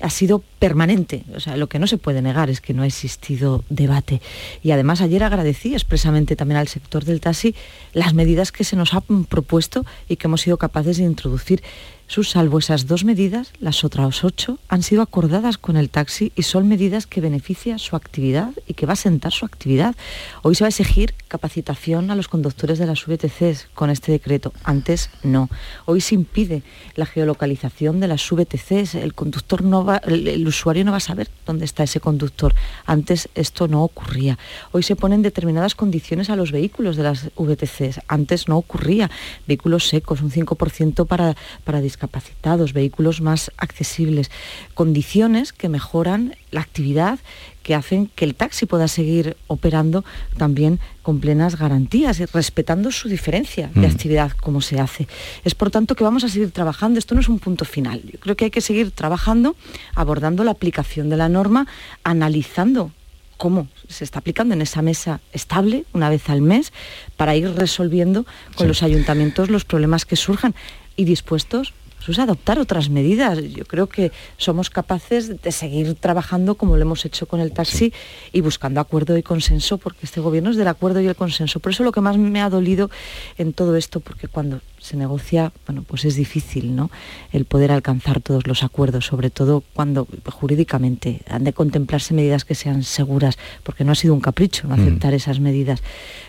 [0.00, 1.22] ha sido permanente.
[1.32, 4.20] O sea, lo que no se puede negar es que no ha existido debate.
[4.60, 7.54] Y además ayer agradecí expresamente también al sector del taxi
[7.92, 11.62] las medidas que se nos han propuesto y que hemos sido capaces de introducir.
[12.08, 16.42] Sus salvo esas dos medidas, las otras ocho han sido acordadas con el taxi y
[16.42, 19.96] son medidas que benefician su actividad y que va a sentar su actividad.
[20.42, 24.52] Hoy se va a exigir capacitación a los conductores de las VTCs con este decreto.
[24.62, 25.50] Antes no.
[25.84, 26.62] Hoy se impide
[26.94, 28.94] la geolocalización de las VTCs.
[28.94, 32.54] El conductor no va, el, usuario no va a saber dónde está ese conductor.
[32.86, 34.38] Antes esto no ocurría.
[34.70, 38.00] Hoy se ponen determinadas condiciones a los vehículos de las VTCs.
[38.06, 39.10] Antes no ocurría.
[39.48, 44.30] Vehículos secos, un 5% para, para capacitados, vehículos más accesibles,
[44.74, 47.18] condiciones que mejoran la actividad,
[47.62, 50.04] que hacen que el taxi pueda seguir operando
[50.36, 53.90] también con plenas garantías, respetando su diferencia de mm.
[53.90, 55.08] actividad como se hace.
[55.44, 58.18] Es por tanto que vamos a seguir trabajando, esto no es un punto final, yo
[58.20, 59.56] creo que hay que seguir trabajando,
[59.94, 61.66] abordando la aplicación de la norma,
[62.04, 62.92] analizando
[63.36, 66.72] cómo se está aplicando en esa mesa estable una vez al mes
[67.16, 70.54] para ir resolviendo con los ayuntamientos los problemas que surjan
[70.96, 71.74] y dispuestos
[72.08, 73.42] es adoptar otras medidas.
[73.42, 77.92] Yo creo que somos capaces de seguir trabajando como lo hemos hecho con el taxi
[78.32, 81.60] y buscando acuerdo y consenso, porque este gobierno es del acuerdo y el consenso.
[81.60, 82.90] Por eso lo que más me ha dolido
[83.38, 86.90] en todo esto, porque cuando se negocia, bueno, pues es difícil, ¿no?
[87.32, 92.54] El poder alcanzar todos los acuerdos, sobre todo cuando jurídicamente han de contemplarse medidas que
[92.54, 94.80] sean seguras, porque no ha sido un capricho no mm.
[94.80, 95.82] aceptar esas medidas.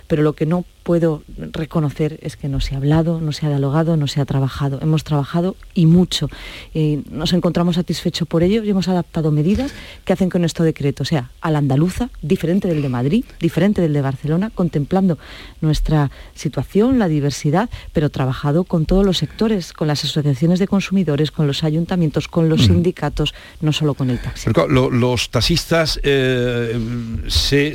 [0.07, 3.49] Pero lo que no puedo reconocer es que no se ha hablado, no se ha
[3.49, 4.79] dialogado, no se ha trabajado.
[4.81, 6.29] Hemos trabajado y mucho.
[6.73, 9.73] Y nos encontramos satisfechos por ello y hemos adaptado medidas
[10.05, 14.01] que hacen que nuestro decreto sea al andaluza, diferente del de Madrid, diferente del de
[14.01, 15.17] Barcelona, contemplando
[15.59, 18.09] nuestra situación, la diversidad, pero
[18.47, 22.65] trabajado con todos los sectores, con las asociaciones de consumidores, con los ayuntamientos, con los
[22.65, 24.49] sindicatos, no solo con el taxi.
[24.69, 26.77] los taxistas eh,
[27.27, 27.73] se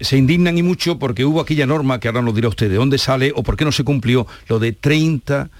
[0.00, 2.96] se indignan y mucho porque hubo aquella norma que ahora nos dirá usted de dónde
[2.96, 5.50] sale o por qué no se cumplió lo de 30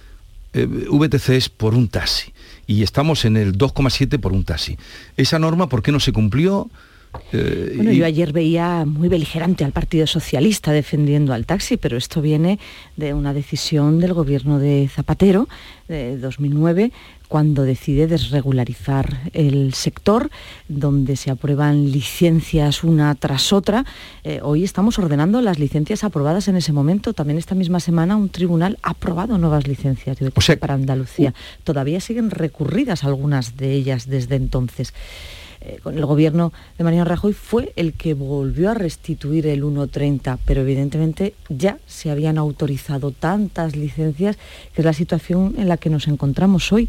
[0.55, 2.33] eh, VTCs por un taxi.
[2.67, 4.79] Y estamos en el 2,7 por un taxi.
[5.19, 6.71] Esa norma, ¿por qué no se cumplió?
[7.33, 12.21] Eh, bueno, yo ayer veía muy beligerante al Partido Socialista defendiendo al taxi, pero esto
[12.21, 12.59] viene
[12.97, 15.49] de una decisión del gobierno de Zapatero
[15.89, 16.93] de 2009
[17.31, 20.31] cuando decide desregularizar el sector,
[20.67, 23.85] donde se aprueban licencias una tras otra.
[24.25, 27.13] Eh, hoy estamos ordenando las licencias aprobadas en ese momento.
[27.13, 30.19] También esta misma semana un tribunal ha aprobado nuevas licencias
[30.59, 31.33] para Andalucía.
[31.63, 34.93] Todavía siguen recurridas algunas de ellas desde entonces.
[35.63, 40.39] Eh, con el gobierno de Mariano Rajoy fue el que volvió a restituir el 1.30,
[40.47, 44.39] pero evidentemente ya se habían autorizado tantas licencias,
[44.75, 46.89] que es la situación en la que nos encontramos hoy.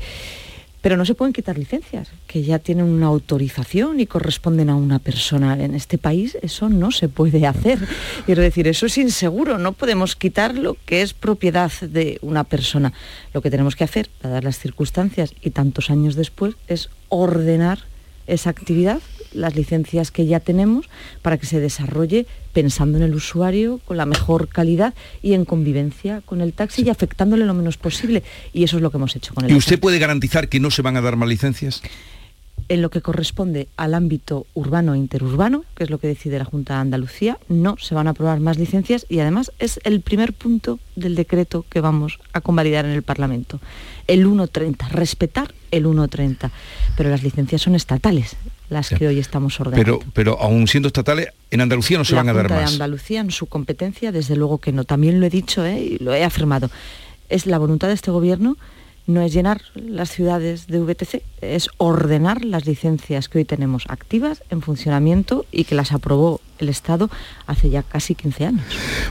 [0.82, 4.97] Pero no se pueden quitar licencias, que ya tienen una autorización y corresponden a una
[4.97, 5.53] persona.
[5.63, 7.78] En este país eso no se puede hacer.
[8.26, 12.93] Quiero decir, eso es inseguro, no podemos quitar lo que es propiedad de una persona.
[13.32, 17.90] Lo que tenemos que hacer, dadas las circunstancias y tantos años después, es ordenar
[18.28, 19.01] esa actividad,
[19.34, 20.89] las licencias que ya tenemos,
[21.22, 26.22] para que se desarrolle pensando en el usuario con la mejor calidad y en convivencia
[26.22, 28.24] con el taxi y afectándole lo menos posible.
[28.53, 30.72] Y eso es lo que hemos hecho con el ¿Y usted puede garantizar que no
[30.72, 31.82] se van a dar más licencias?
[32.72, 36.45] En lo que corresponde al ámbito urbano e interurbano, que es lo que decide la
[36.45, 40.32] Junta de Andalucía, no se van a aprobar más licencias y además es el primer
[40.32, 43.59] punto del decreto que vamos a convalidar en el Parlamento.
[44.07, 46.49] El 1.30, respetar el 1.30.
[46.95, 48.38] Pero las licencias son estatales,
[48.69, 49.99] las que hoy estamos ordenando.
[49.99, 52.61] Pero, pero aún siendo estatales, en Andalucía no se van a dar más.
[52.61, 54.86] En Andalucía, en su competencia, desde luego que no.
[54.86, 55.82] También lo he dicho ¿eh?
[55.82, 56.72] y lo he afirmado.
[57.28, 58.55] Es la voluntad de este gobierno
[59.07, 64.43] no es llenar las ciudades de VTC, es ordenar las licencias que hoy tenemos activas
[64.49, 67.09] en funcionamiento y que las aprobó el Estado
[67.47, 68.62] hace ya casi 15 años.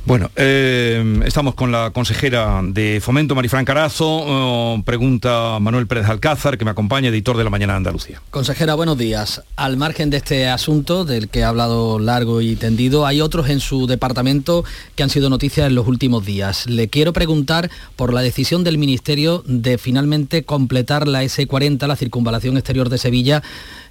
[0.07, 4.07] Bueno, eh, estamos con la consejera de Fomento, Marifran Carazo.
[4.09, 8.23] Oh, pregunta Manuel Pérez Alcázar, que me acompaña, editor de La Mañana de Andalucía.
[8.31, 9.43] Consejera, buenos días.
[9.57, 13.61] Al margen de este asunto, del que ha hablado largo y tendido, hay otros en
[13.61, 16.67] su departamento que han sido noticias en los últimos días.
[16.67, 22.57] Le quiero preguntar por la decisión del Ministerio de finalmente completar la S40, la circunvalación
[22.57, 23.43] exterior de Sevilla,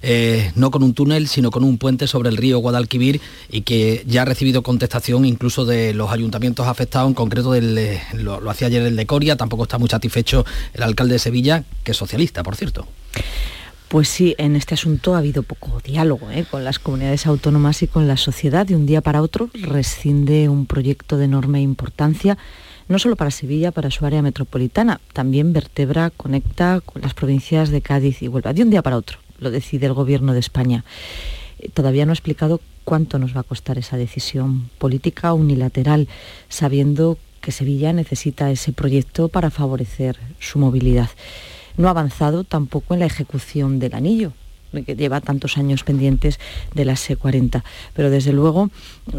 [0.02, 4.04] eh, no con un túnel, sino con un puente sobre el río Guadalquivir y que
[4.06, 8.82] ya ha recibido contestación incluso de los ayuntamientos afectados, en concreto eh, lo, hacía ayer
[8.82, 12.56] el de Coria, tampoco está muy satisfecho el alcalde de Sevilla, que es socialista, por
[12.56, 12.86] cierto.
[13.88, 16.46] Pues sí, en este asunto ha habido poco diálogo ¿eh?
[16.48, 18.64] con las comunidades autónomas y con la sociedad.
[18.64, 22.38] De un día para otro rescinde un proyecto de enorme importancia,
[22.86, 27.82] no solo para Sevilla, para su área metropolitana, también vertebra, conecta con las provincias de
[27.82, 28.52] Cádiz y Huelva.
[28.52, 30.84] De un día para otro lo decide el Gobierno de España.
[31.74, 36.08] Todavía no ha explicado cuánto nos va a costar esa decisión política unilateral,
[36.48, 41.10] sabiendo que Sevilla necesita ese proyecto para favorecer su movilidad.
[41.76, 44.32] No ha avanzado tampoco en la ejecución del anillo,
[44.84, 46.38] que lleva tantos años pendientes
[46.74, 47.62] de la C40.
[47.94, 48.70] Pero desde luego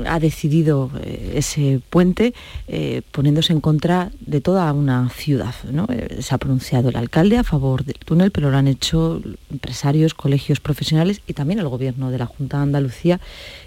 [0.06, 2.34] ha decidido eh, ese puente
[2.68, 5.56] eh, poniéndose en contra de toda una ciudad.
[5.90, 10.14] Eh, se ha pronunciado el alcalde a favor del túnel, pero lo han hecho empresarios,
[10.14, 13.20] colegios profesionales y también el gobierno de la Junta de Andalucía,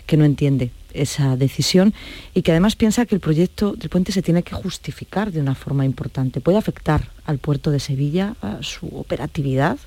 [0.07, 1.93] que no entiende esa decisión
[2.33, 5.55] y que además piensa que el proyecto del puente se tiene que justificar de una
[5.55, 6.41] forma importante.
[6.41, 9.79] Puede afectar al puerto de Sevilla, a su operatividad,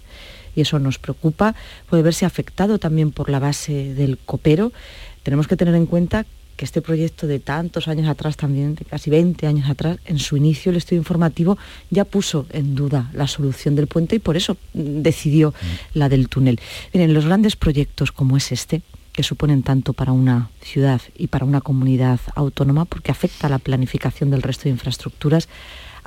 [0.58, 1.56] y eso nos preocupa.
[1.88, 4.74] Puede verse afectado también por la base del copero.
[5.22, 9.12] Tenemos que tener en cuenta que este proyecto de tantos años atrás, también de casi
[9.12, 11.60] 20 años atrás, en su inicio el estudio informativo
[11.92, 16.00] ya puso en duda la solución del puente y por eso decidió mm.
[16.00, 16.60] la del túnel.
[16.92, 18.82] Miren, los grandes proyectos como es este,
[19.14, 23.60] que suponen tanto para una ciudad y para una comunidad autónoma, porque afecta a la
[23.60, 25.50] planificación del resto de infraestructuras,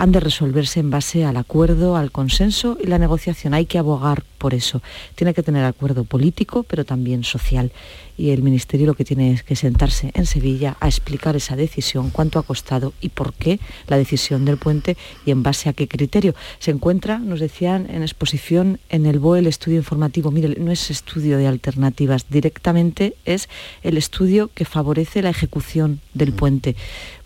[0.00, 3.52] han de resolverse en base al acuerdo, al consenso y la negociación.
[3.52, 4.80] Hay que abogar por eso.
[5.14, 7.70] Tiene que tener acuerdo político, pero también social.
[8.20, 12.10] Y el Ministerio lo que tiene es que sentarse en Sevilla a explicar esa decisión,
[12.10, 15.88] cuánto ha costado y por qué la decisión del puente y en base a qué
[15.88, 16.34] criterio.
[16.58, 20.30] Se encuentra, nos decían, en exposición en el BOE el estudio informativo.
[20.30, 23.48] Mire, no es estudio de alternativas, directamente es
[23.82, 26.76] el estudio que favorece la ejecución del puente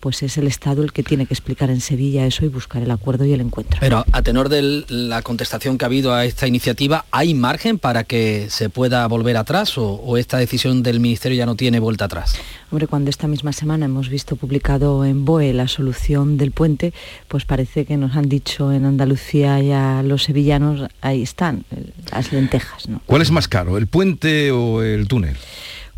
[0.05, 2.91] pues es el Estado el que tiene que explicar en Sevilla eso y buscar el
[2.91, 3.79] acuerdo y el encuentro.
[3.81, 8.05] Pero a tenor de la contestación que ha habido a esta iniciativa, ¿hay margen para
[8.05, 12.37] que se pueda volver atrás o, esta decisión del Ministerio ya no tiene vuelta atrás?
[12.71, 16.93] Hombre, cuando esta misma semana hemos visto publicado en BOE la solución del puente,
[17.27, 21.65] pues parece que nos han dicho en Andalucía ya los sevillanos, ahí están,
[22.13, 22.89] las lentejas.
[22.89, 23.01] ¿no?
[23.07, 25.37] ¿Cuál es más caro, el puente o el túnel?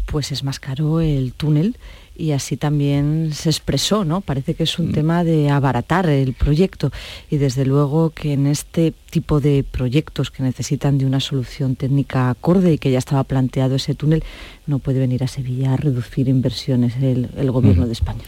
[0.07, 1.77] Pues es más caro el túnel
[2.17, 4.21] y así también se expresó, ¿no?
[4.21, 4.93] Parece que es un mm.
[4.93, 6.91] tema de abaratar el proyecto
[7.31, 12.31] y desde luego que en este tipo de proyectos que necesitan de una solución técnica
[12.31, 14.25] acorde y que ya estaba planteado ese túnel,
[14.67, 18.23] no puede venir a Sevilla a reducir inversiones el, gobierno de España.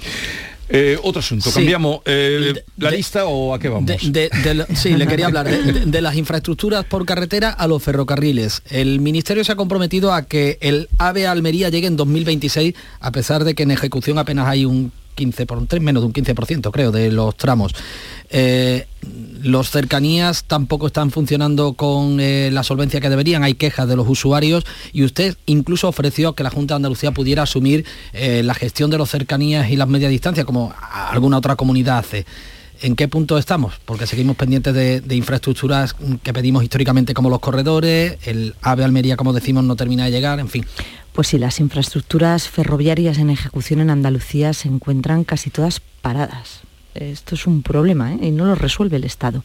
[0.71, 3.91] Eh, otro asunto, cambiamos eh, la lista o a qué vamos.
[4.75, 5.49] sí, le quería hablar
[5.87, 8.63] de, las infraestructuras por carretera a los ferrocarriles.
[8.71, 13.45] El Ministerio se ha comprometido a que el AVE Almería llegue en 2026, a pesar
[13.45, 17.11] de que en ejecución apenas hay un 15 por menos de un 15% creo de
[17.11, 17.75] los tramos.
[18.31, 18.87] Eh,
[19.43, 24.09] los cercanías tampoco están funcionando con eh, la solvencia que deberían, hay quejas de los
[24.09, 28.91] usuarios y usted incluso ofreció que la Junta de Andalucía pudiera asumir eh, la gestión
[28.91, 30.73] de los cercanías y las media distancias como
[31.11, 32.25] alguna otra comunidad hace.
[32.81, 33.75] ¿En qué punto estamos?
[33.85, 39.33] Porque seguimos pendientes de, infraestructuras que pedimos históricamente como los corredores, el AVE Almería, como
[39.33, 40.65] decimos, no termina de llegar, en fin.
[41.19, 46.61] Pues sí, las infraestructuras ferroviarias en ejecución en Andalucía se encuentran casi todas paradas.
[46.95, 48.19] Esto es un problema ¿eh?
[48.23, 49.43] y no lo resuelve el Estado.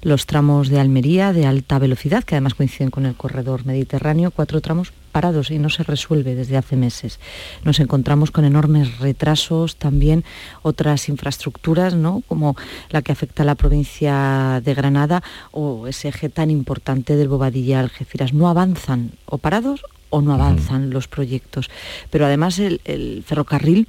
[0.00, 4.60] Los tramos de Almería de alta velocidad, que además coinciden con el corredor mediterráneo, cuatro
[4.60, 7.20] tramos parados y no se resuelve desde hace meses.
[7.62, 10.24] Nos encontramos con enormes retrasos, también
[10.62, 12.24] otras infraestructuras, ¿no?
[12.26, 12.56] como
[12.90, 17.78] la que afecta a la provincia de Granada o ese eje tan importante del Bobadilla
[17.78, 18.32] Algeciras.
[18.32, 21.68] No avanzan o parados o no avanzan los proyectos.
[22.10, 23.88] Pero además el ferrocarril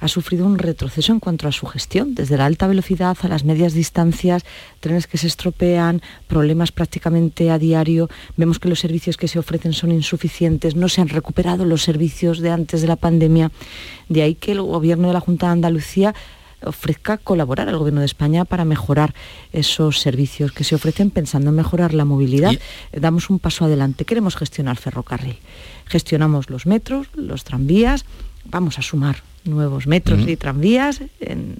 [0.00, 3.44] ha sufrido un retroceso en cuanto a su gestión, desde la alta velocidad a las
[3.44, 4.44] medias distancias,
[4.80, 9.72] trenes que se estropean, problemas prácticamente a diario, vemos que los servicios que se ofrecen
[9.72, 13.52] son insuficientes, no se han recuperado los servicios de antes de la pandemia,
[14.08, 16.14] de ahí que el gobierno de la Junta de Andalucía
[16.64, 19.14] ofrezca colaborar al Gobierno de España para mejorar
[19.52, 22.52] esos servicios que se ofrecen pensando en mejorar la movilidad.
[22.92, 25.38] Damos un paso adelante, queremos gestionar ferrocarril.
[25.86, 28.04] Gestionamos los metros, los tranvías,
[28.44, 31.56] vamos a sumar nuevos metros y tranvías en,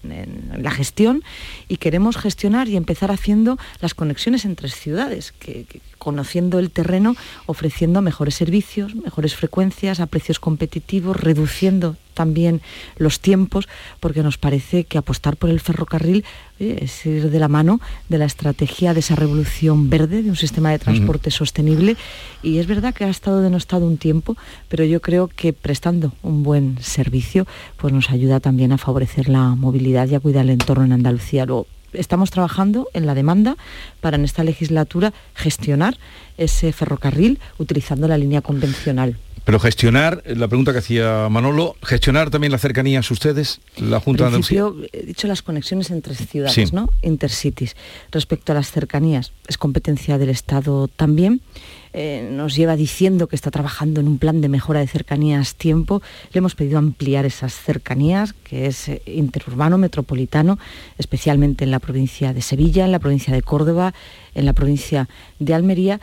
[0.59, 1.23] la gestión
[1.69, 5.67] y queremos gestionar y empezar haciendo las conexiones entre ciudades, que,
[5.99, 12.61] conociendo el terreno, ofreciendo mejores servicios, mejores frecuencias a precios competitivos, reduciendo también
[12.99, 13.67] los tiempos,
[13.99, 16.23] porque nos parece que apostar por el ferrocarril
[16.59, 20.71] es ir de la mano de la estrategia de esa revolución verde, de un sistema
[20.71, 21.97] de transporte sostenible.
[22.43, 24.37] Y es verdad que ha estado denostado un tiempo,
[24.69, 27.47] pero yo creo que prestando un buen servicio,
[27.79, 31.47] pues nos ayuda también a favorecer la movilidad y a cuidar el entorno en Andalucía.
[31.47, 33.57] Luego, estamos trabajando en la demanda
[34.03, 35.97] para en esta legislatura gestionar
[36.37, 39.17] ese ferrocarril utilizando la línea convencional.
[39.45, 44.27] Pero gestionar, la pregunta que hacía Manolo, gestionar también las cercanías ustedes, la Junta de
[44.29, 44.65] Andalucía.
[44.93, 46.91] He dicho las conexiones entre ciudades, ¿no?
[47.03, 47.75] Intercities.
[48.13, 51.41] Respecto a las cercanías, es competencia del Estado también.
[51.93, 56.03] Eh, nos lleva diciendo que está trabajando en un plan de mejora de cercanías tiempo.
[56.33, 60.59] Le hemos pedido ampliar esas cercanías, que es eh, interurbano, metropolitano,
[60.99, 63.93] especialmente en la provincia de Sevilla, en la provincia de Córdoba,
[64.35, 65.09] en la provincia
[65.41, 66.01] de Almería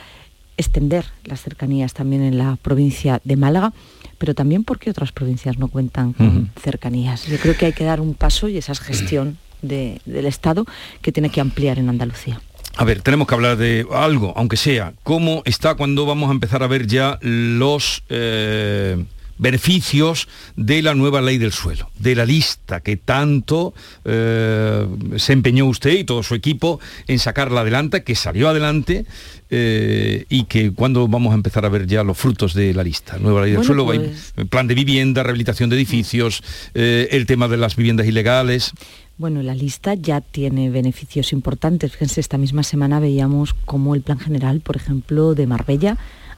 [0.58, 3.74] extender las cercanías también en la provincia de Málaga,
[4.18, 7.28] pero también porque otras provincias no cuentan con cercanías.
[7.28, 10.66] Yo creo que hay que dar un paso y esa es gestión del Estado
[11.01, 12.41] que tiene que ampliar en Andalucía.
[12.76, 16.62] A ver, tenemos que hablar de algo, aunque sea, cómo está cuando vamos a empezar
[16.64, 18.03] a ver ya los...
[18.10, 19.03] Eh,
[19.38, 23.74] beneficios de la nueva ley del suelo, de la lista que tanto
[24.06, 29.06] eh, se empeñó usted y todo su equipo en sacarla adelante, que salió adelante
[29.50, 33.18] eh, y que cuando vamos a empezar a ver ya los frutos de la lista.
[33.18, 37.58] Nueva ley del suelo, pues- plan de vivienda, rehabilitación de edificios, eh, el tema de
[37.58, 38.72] las viviendas ilegales.
[39.18, 41.92] Bueno, la lista ya tiene beneficios importantes.
[41.94, 45.98] Fíjense, esta misma semana veíamos cómo el plan general, por ejemplo, de Marbella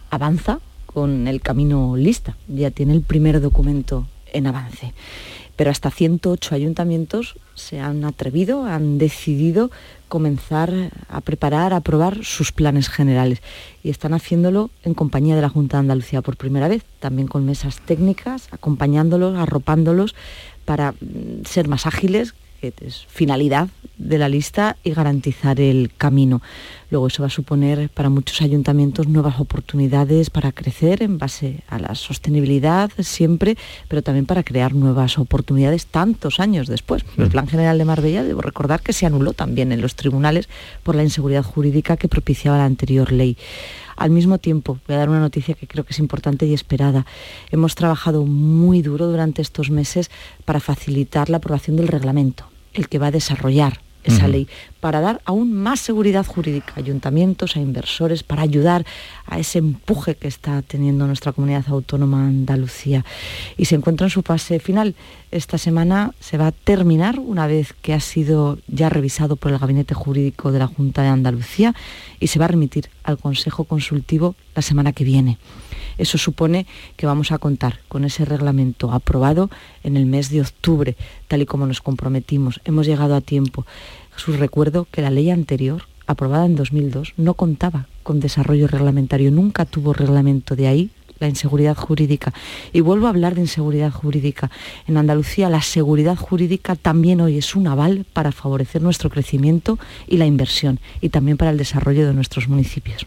[0.09, 0.59] avanza
[0.99, 4.93] con el camino lista, ya tiene el primer documento en avance.
[5.55, 9.71] pero hasta 108 ayuntamientos se han atrevido, han decidido
[10.09, 13.41] comenzar a preparar, a aprobar sus planes generales.
[13.81, 17.45] Y están haciéndolo en compañía de la Junta de Andalucía por primera vez, también con
[17.45, 20.15] mesas técnicas, acompañándolos, arropándolos
[20.65, 26.41] para mm, ser más ágiles, que es finalidad de la lista y garantizar el camino.
[26.89, 31.79] Luego eso va a suponer para muchos ayuntamientos nuevas oportunidades para crecer en base a
[31.79, 33.57] la sostenibilidad siempre,
[33.87, 37.05] pero también para crear nuevas oportunidades tantos años después.
[37.17, 37.29] El.
[37.29, 40.49] Plan General de Marbella, debo recordar que se anuló también en los tribunales
[40.83, 43.37] por la inseguridad jurídica que propiciaba la anterior ley.
[43.99, 47.05] Al mismo tiempo, voy a dar una noticia que creo que es importante y esperada.
[47.51, 50.09] Hemos trabajado muy duro durante estos meses
[50.45, 54.47] para facilitar la aprobación del reglamento, el que va a desarrollar esa ley,
[54.79, 58.85] para dar aún más seguridad jurídica a ayuntamientos, a inversores, para ayudar
[59.25, 63.05] a ese empuje que está teniendo nuestra comunidad autónoma Andalucía.
[63.57, 64.95] Y se encuentra en su fase final.
[65.31, 69.59] Esta semana se va a terminar una vez que ha sido ya revisado por el
[69.59, 71.75] Gabinete Jurídico de la Junta de Andalucía
[72.19, 75.37] y se va a remitir al Consejo Consultivo la semana que viene.
[75.99, 79.49] Eso supone que vamos a contar con ese reglamento aprobado
[79.83, 80.95] en el mes de octubre,
[81.29, 82.59] tal y como nos comprometimos.
[82.65, 83.65] Hemos llegado a tiempo.
[84.17, 89.63] Su recuerdo que la ley anterior, aprobada en 2002, no contaba con desarrollo reglamentario, nunca
[89.63, 92.33] tuvo reglamento de ahí la inseguridad jurídica.
[92.73, 94.49] Y vuelvo a hablar de inseguridad jurídica.
[94.87, 99.77] En Andalucía la seguridad jurídica también hoy es un aval para favorecer nuestro crecimiento
[100.07, 103.05] y la inversión y también para el desarrollo de nuestros municipios.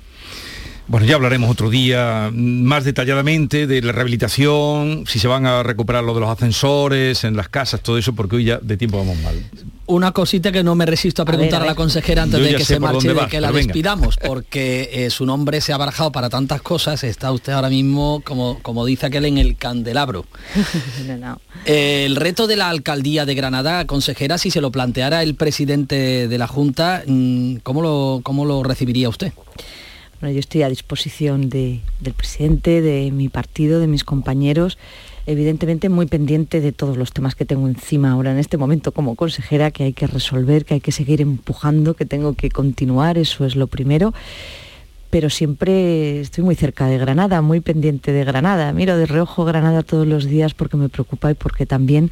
[0.93, 6.05] Bueno, ya hablaremos otro día más detalladamente de la rehabilitación, si se van a recuperar
[6.05, 9.17] lo de los ascensores en las casas, todo eso, porque hoy ya de tiempo vamos
[9.23, 9.43] mal.
[9.87, 12.79] Una cosita que no me resisto a preguntar a, la consejera antes de que se
[12.79, 16.61] marche y de que la despidamos, porque eh, su nombre se ha barajado para tantas
[16.61, 20.27] cosas, está usted ahora mismo, como, como dice aquel, en el candelabro.
[21.65, 26.37] el reto de la alcaldía de Granada, consejera, si se lo planteara el presidente de
[26.37, 29.33] la Junta, mm, ¿cómo lo, cómo lo recibiría usted?
[30.31, 31.81] Yo estoy a disposición del
[32.17, 34.79] presidente, de mi partido, de mis compañeros,
[35.27, 39.17] evidentemente muy pendiente de todos los temas que tengo encima ahora en este momento como
[39.17, 43.45] consejera, que hay que resolver, que hay que seguir empujando, que tengo que continuar, eso
[43.45, 44.15] es lo primero.
[45.11, 48.73] Pero siempre estoy muy cerca de Granada, muy pendiente de Granada.
[48.73, 52.11] Miro de reojo Granada todos los días porque me preocupa y porque también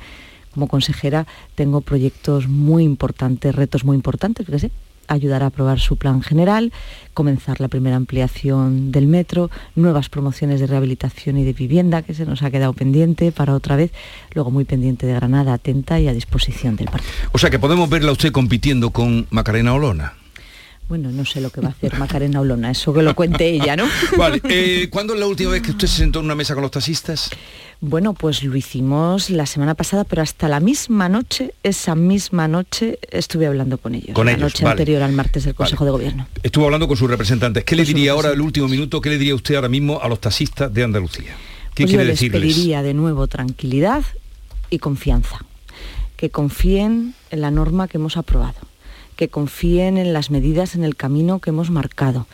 [0.52, 4.70] como consejera tengo proyectos muy importantes, retos muy importantes, sé
[5.10, 6.72] ayudar a aprobar su plan general,
[7.14, 12.24] comenzar la primera ampliación del metro, nuevas promociones de rehabilitación y de vivienda que se
[12.24, 13.90] nos ha quedado pendiente para otra vez,
[14.34, 17.12] luego muy pendiente de Granada, atenta y a disposición del partido.
[17.32, 20.19] O sea que podemos verla usted compitiendo con Macarena Olona.
[20.90, 23.76] Bueno, no sé lo que va a hacer Macarena Olona, eso que lo cuente ella,
[23.76, 23.84] ¿no?
[24.18, 26.62] vale, eh, ¿cuándo es la última vez que usted se sentó en una mesa con
[26.62, 27.30] los taxistas?
[27.80, 32.98] Bueno, pues lo hicimos la semana pasada, pero hasta la misma noche, esa misma noche,
[33.12, 34.14] estuve hablando con ellos.
[34.14, 36.26] Con la noche anterior al martes del Consejo de Gobierno.
[36.42, 37.62] Estuvo hablando con sus representantes.
[37.62, 40.20] ¿Qué le diría ahora, el último minuto, qué le diría usted ahora mismo a los
[40.20, 41.36] taxistas de Andalucía?
[41.72, 44.02] ¿Qué pues quiere yo les pediría de nuevo tranquilidad
[44.70, 45.38] y confianza.
[46.16, 48.69] Que confíen en la norma que hemos aprobado.
[49.20, 52.26] Que confíen en las medidas en el camino que hemos marcado.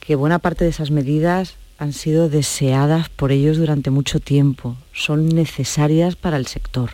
[0.00, 5.28] Que buena parte de esas medidas han sido deseadas por ellos durante mucho tiempo, son
[5.28, 6.90] necesarias para el sector,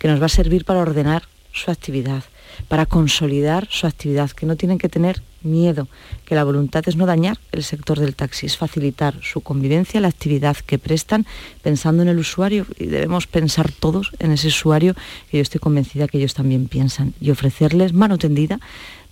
[0.00, 1.22] que nos va a servir para ordenar
[1.52, 2.24] su actividad,
[2.66, 5.88] para consolidar su actividad, que no tienen que tener miedo,
[6.24, 10.08] que la voluntad es no dañar el sector del taxi, es facilitar su convivencia, la
[10.08, 11.26] actividad que prestan,
[11.62, 14.94] pensando en el usuario, y debemos pensar todos en ese usuario,
[15.30, 18.60] que yo estoy convencida que ellos también piensan, y ofrecerles mano tendida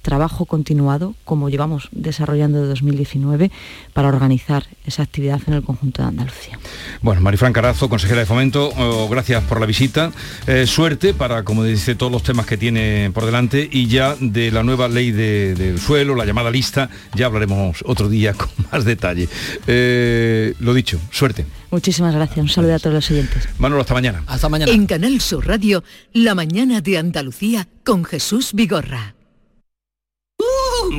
[0.09, 3.51] trabajo continuado, como llevamos desarrollando de 2019,
[3.93, 6.59] para organizar esa actividad en el conjunto de Andalucía.
[7.03, 10.11] Bueno, Marifran Carazo, consejera de Fomento, oh, gracias por la visita.
[10.47, 14.51] Eh, suerte para, como dice, todos los temas que tiene por delante y ya de
[14.51, 19.29] la nueva ley del suelo, la llamada lista, ya hablaremos otro día con más detalle.
[19.67, 21.45] Eh, lo dicho, suerte.
[21.71, 22.39] Muchísimas gracias.
[22.39, 23.47] Un saludo a todos los oyentes.
[23.59, 24.23] Manolo, hasta mañana.
[24.27, 24.73] Hasta mañana.
[24.73, 25.85] En Canal Sur Radio,
[26.15, 29.18] La mañana de Andalucía con Jesús Vigorra.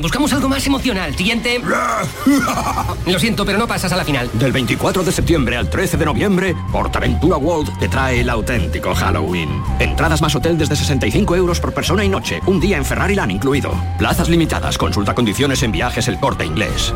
[0.01, 1.15] Buscamos algo más emocional.
[1.15, 1.61] Siguiente.
[3.05, 4.29] Lo siento, pero no pasas a la final.
[4.33, 9.49] Del 24 de septiembre al 13 de noviembre, Portaventura World te trae el auténtico Halloween.
[9.79, 12.39] Entradas más hotel desde 65 euros por persona y noche.
[12.45, 13.71] Un día en Ferrari Land incluido.
[13.97, 14.77] Plazas limitadas.
[14.77, 16.93] Consulta condiciones en viajes el corte inglés.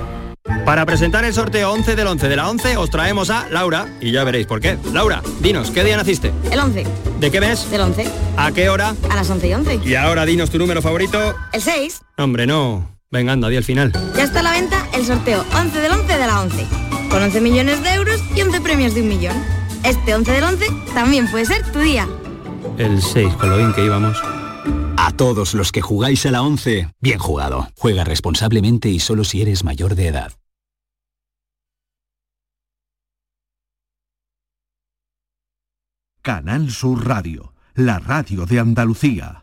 [0.66, 4.12] Para presentar el sorteo 11 del 11 de la 11 os traemos a Laura y
[4.12, 4.78] ya veréis por qué.
[4.92, 6.34] Laura, dinos, ¿qué día naciste?
[6.52, 6.86] El 11.
[7.20, 7.70] ¿De qué mes?
[7.70, 8.08] Del 11.
[8.38, 8.96] ¿A qué hora?
[9.10, 9.80] A las 11 y 11.
[9.86, 11.34] Y ahora dinos tu número favorito.
[11.52, 12.02] El 6.
[12.18, 12.93] Hombre, no.
[13.14, 13.92] Venga, anda, di al final.
[14.16, 16.68] Ya está a la venta el sorteo 11 del 11 de la 11.
[17.12, 19.36] Con 11 millones de euros y 11 premios de un millón.
[19.84, 22.10] Este 11 del 11 también puede ser tu día.
[22.80, 24.20] El 6, con lo bien que íbamos.
[24.98, 27.68] A todos los que jugáis a la 11, bien jugado.
[27.78, 30.32] Juega responsablemente y solo si eres mayor de edad.
[36.24, 39.43] Canal Sur Radio, la radio de Andalucía.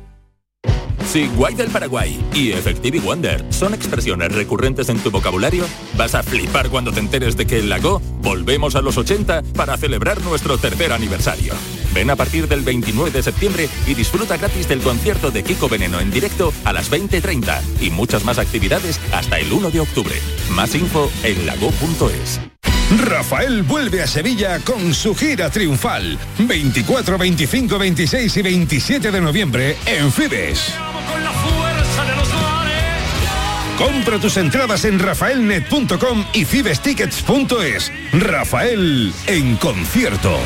[1.11, 5.65] Si del Paraguay y Effective Wonder son expresiones recurrentes en tu vocabulario,
[5.97, 9.75] vas a flipar cuando te enteres de que en Lago volvemos a los 80 para
[9.75, 11.53] celebrar nuestro tercer aniversario.
[11.93, 15.99] Ven a partir del 29 de septiembre y disfruta gratis del concierto de Kiko Veneno
[15.99, 20.15] en directo a las 20.30 y muchas más actividades hasta el 1 de octubre.
[20.51, 22.39] Más info en lago.es.
[23.05, 26.17] Rafael vuelve a Sevilla con su gira triunfal.
[26.39, 30.73] 24, 25, 26 y 27 de noviembre en Fibes.
[33.81, 37.91] Compra tus entradas en rafaelnet.com y fibestickets.es.
[38.13, 40.37] Rafael en concierto.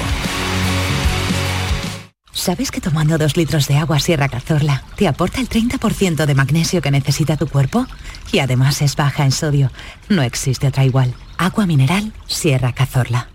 [2.32, 6.82] ¿Sabes que tomando dos litros de agua Sierra Cazorla te aporta el 30% de magnesio
[6.82, 7.88] que necesita tu cuerpo?
[8.32, 9.72] Y además es baja en sodio.
[10.10, 11.14] No existe otra igual.
[11.38, 13.35] Agua mineral Sierra Cazorla.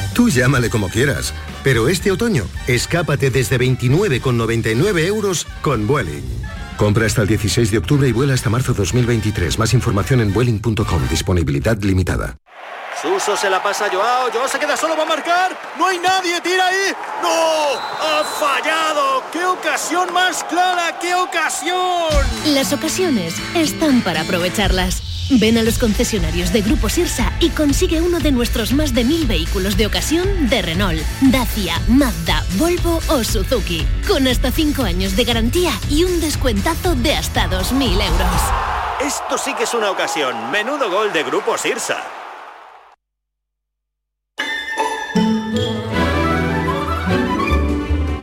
[0.13, 1.33] Tú llámale como quieras,
[1.63, 6.23] pero este otoño, escápate desde 29,99 euros con Vueling.
[6.77, 9.59] Compra hasta el 16 de octubre y vuela hasta marzo 2023.
[9.59, 11.07] Más información en vueling.com.
[11.09, 12.37] Disponibilidad limitada.
[12.99, 14.31] Suso se la pasa a Joao.
[14.31, 15.57] Joao se queda solo para marcar.
[15.77, 16.41] No hay nadie.
[16.41, 16.93] Tira ahí.
[17.21, 17.79] ¡No!
[17.79, 19.23] ¡Ha fallado!
[19.31, 20.97] ¡Qué ocasión más clara!
[20.99, 22.09] ¡Qué ocasión!
[22.47, 25.01] Las ocasiones están para aprovecharlas.
[25.39, 29.25] Ven a los concesionarios de Grupo Sirsa y consigue uno de nuestros más de mil
[29.25, 35.23] vehículos de ocasión de Renault, Dacia, Mazda, Volvo o Suzuki, con hasta 5 años de
[35.23, 38.41] garantía y un descuentazo de hasta 2.000 euros.
[39.05, 40.51] Esto sí que es una ocasión.
[40.51, 42.03] Menudo gol de Grupo Sirsa.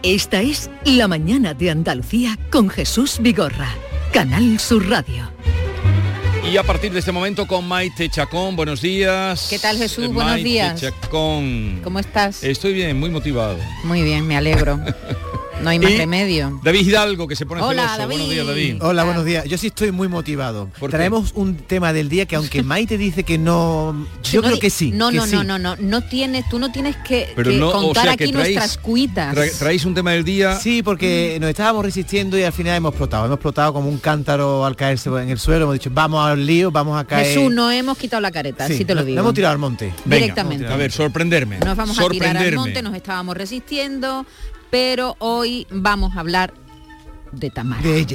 [0.03, 3.69] Esta es La Mañana de Andalucía con Jesús Vigorra,
[4.13, 5.31] Canal Sur Radio.
[6.51, 9.49] Y a partir de este momento con Maite Chacón, buenos días.
[9.51, 10.09] ¿Qué tal Jesús?
[10.09, 10.81] buenos días.
[10.81, 11.81] Chacón.
[11.85, 12.43] ¿Cómo estás?
[12.43, 13.59] Estoy bien, muy motivado.
[13.85, 14.81] Muy bien, me alegro.
[15.63, 16.61] No hay más remedio.
[16.63, 18.09] David Hidalgo, que se pone Hola, celoso.
[18.09, 18.77] Buenos días, David.
[18.81, 19.45] Hola, buenos días.
[19.47, 20.71] Yo sí estoy muy motivado.
[20.89, 24.07] Traemos un tema del día que aunque Maite dice que no...
[24.23, 24.93] Yo creo que sí.
[24.93, 25.33] No, que no, sí.
[25.35, 25.77] no, no, no.
[25.81, 28.55] No tienes, tú no tienes que, Pero que no, o contar sea, aquí que traéis-
[28.55, 29.37] nuestras cuitas.
[29.37, 30.57] Tra- traéis un tema del día.
[30.61, 33.25] Sí, porque nos estábamos resistiendo y al final hemos explotado.
[33.27, 35.65] Hemos explotado como un cántaro al caerse en el suelo.
[35.65, 37.27] Hemos dicho, vamos al lío, vamos a caer...
[37.27, 39.17] Jesús, no hemos quitado la careta, Sí, sí, te lo digo.
[39.17, 39.93] no hemos tirado al monte.
[40.05, 40.67] Venga, Directamente.
[40.69, 41.59] A ver, sorprenderme.
[41.59, 42.57] Nos vamos a tirar al sorprenderme.
[42.57, 44.25] monte, nos estábamos resistiendo,
[44.71, 46.53] pero hoy vamos a hablar
[47.33, 47.83] de Tamara.
[47.83, 48.07] De.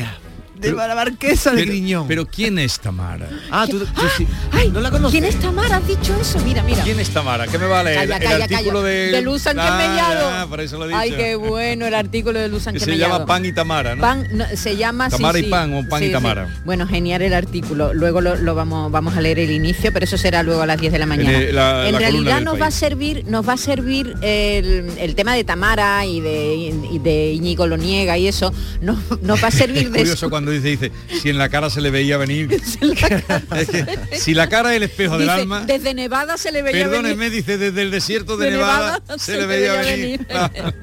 [0.56, 2.08] De la marquesa de pero, Griñón.
[2.08, 3.28] Pero ¿quién es Tamara?
[3.52, 4.28] Ah, tú, tú sí.
[4.52, 5.12] Ay, ¿No la conoces?
[5.20, 5.78] ¿Quién es Tamara?
[5.78, 6.40] ¿Has dicho eso?
[6.46, 6.84] Mira, mira.
[6.84, 7.48] ¿Quién es Tamara?
[7.48, 7.96] ¿Qué me vale?
[7.96, 8.88] Calla, el, calla, artículo calla.
[8.90, 9.12] de...
[9.12, 9.24] De
[10.34, 11.00] Ah, por eso lo he dicho.
[11.00, 14.02] Ay, qué bueno el artículo de Luzan Que se llama Pan y Tamara, ¿no?
[14.02, 15.50] Pan no, se llama sí, Tamara y sí.
[15.50, 16.12] Pan o Pan y Sí.
[16.12, 16.48] Tamara.
[16.66, 17.94] Bueno, genial el artículo.
[17.94, 20.80] Luego lo, lo vamos vamos a leer el inicio, pero eso será luego a las
[20.80, 21.32] 10 de la mañana.
[21.52, 22.62] la- en la realidad nos país.
[22.64, 27.00] va a servir nos va a servir el, el tema de Tamara y de, y
[27.00, 30.16] de Íñigo Loniega y eso nos, nos va a servir Es de
[30.52, 30.92] dice, dice,
[31.22, 32.50] si en la cara se le veía venir.
[33.54, 36.86] Es que, si la cara es el espejo del alma, desde Nevada se le veía
[36.86, 37.32] perdónenme, venir.
[37.32, 40.28] dice, desde el desierto de, De Nevada, Nevada se, le veía, venir.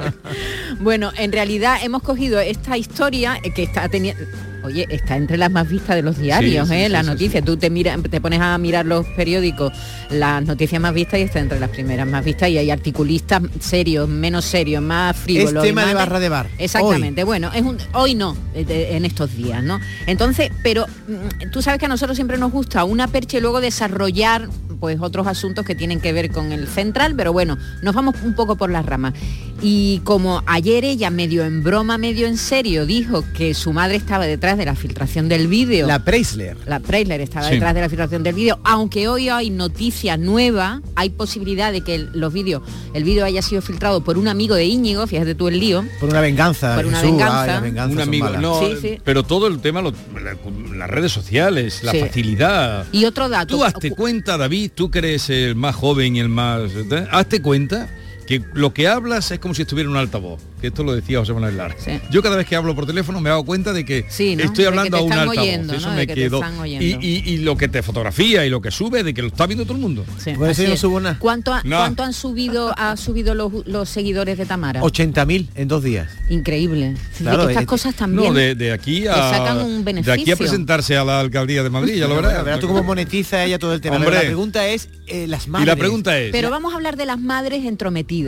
[0.81, 4.25] Bueno, en realidad hemos cogido esta historia que está teniendo...
[4.63, 6.87] Oye, está entre las más vistas de los diarios, Sí, sí, ¿eh?
[6.87, 7.45] sí, las sí, noticias.
[7.45, 9.73] Tú te miras, te pones a mirar los periódicos,
[10.11, 14.09] las noticias más vistas y está entre las primeras más vistas y hay articulistas serios,
[14.09, 15.65] menos serios, más frívolos.
[15.65, 16.49] Es tema de barra de bar.
[16.59, 17.25] Exactamente.
[17.25, 19.81] Bueno, es un, hoy no, eh, de- en estos días, ¿no?
[20.07, 23.61] Entonces, pero mm, tú sabes que a nosotros siempre nos gusta una percha y luego
[23.61, 24.49] desarrollar
[24.79, 28.35] pues otros asuntos que tienen que ver con el central, pero bueno, nos vamos un
[28.35, 29.13] poco por las ramas.
[29.61, 34.25] Y como ayer ella medio en broma, medio en serio, dijo que su madre estaba
[34.25, 35.87] detrás de la filtración del vídeo.
[35.87, 36.57] La Preisler.
[36.67, 37.55] La Preisler estaba Sí.
[37.55, 41.95] detrás de la filtración del vídeo, aunque hoy hay noticia nueva, hay posibilidad de que
[41.95, 42.63] el- los vídeos,
[42.95, 45.85] el vídeo haya sido filtrado por un amigo de Íñigo, fíjate tú el lío.
[46.01, 46.77] Por una venganza.
[46.77, 47.63] Por una Jesús, venganza.
[47.63, 48.99] ay, Un amigo, no, Sí, sí.
[49.05, 49.93] pero todo el tema, lo-
[50.23, 50.37] la-
[50.77, 52.01] las redes sociales, la Sí.
[52.01, 52.87] facilidad.
[52.93, 53.57] Y otro dato.
[53.57, 56.71] Tú hazte cuenta, David, tú que eres el más joven y el más...
[56.75, 57.07] ¿eh?
[57.11, 57.89] Hazte cuenta
[58.31, 60.41] que lo que hablas es como si estuviera en un altavoz.
[60.61, 61.75] Que esto lo decía José Manuel Lara.
[62.13, 64.45] Yo cada vez que hablo por teléfono me hago cuenta de que Sí, ¿no?
[64.45, 65.43] estoy De que hablando te a un están altavoz.
[65.49, 65.95] oyendo, Eso ¿no?
[65.95, 66.37] me De que te quedó.
[66.37, 66.85] están Y, oyendo.
[67.07, 69.65] y- y lo que te fotografía y lo que sube, de que lo está viendo
[69.65, 70.05] todo el mundo.
[70.19, 70.81] Sí, Por eso así yo no es.
[70.81, 71.17] subo nada.
[71.19, 71.79] ¿Cuánto, ha- No.
[71.79, 74.81] cuánto han subido ha subido los, los seguidores de Tamara?
[74.83, 76.09] 80.000 en dos días.
[76.29, 76.95] Increíble.
[77.19, 78.29] Claro, Estas eh, cosas también.
[78.29, 79.17] No, de, de aquí a...
[79.17, 82.45] le sacan un de aquí a presentarse a la alcaldía de Madrid, ya lo verás.
[82.45, 83.97] Verás tú cómo monetiza ella todo el tema.
[83.97, 84.11] Hombre.
[84.11, 85.65] Pero la pregunta es, eh, las madres.
[85.67, 86.31] Y la pregunta es...
[86.31, 88.20] Pero vamos a hablar de las madres entrometidas.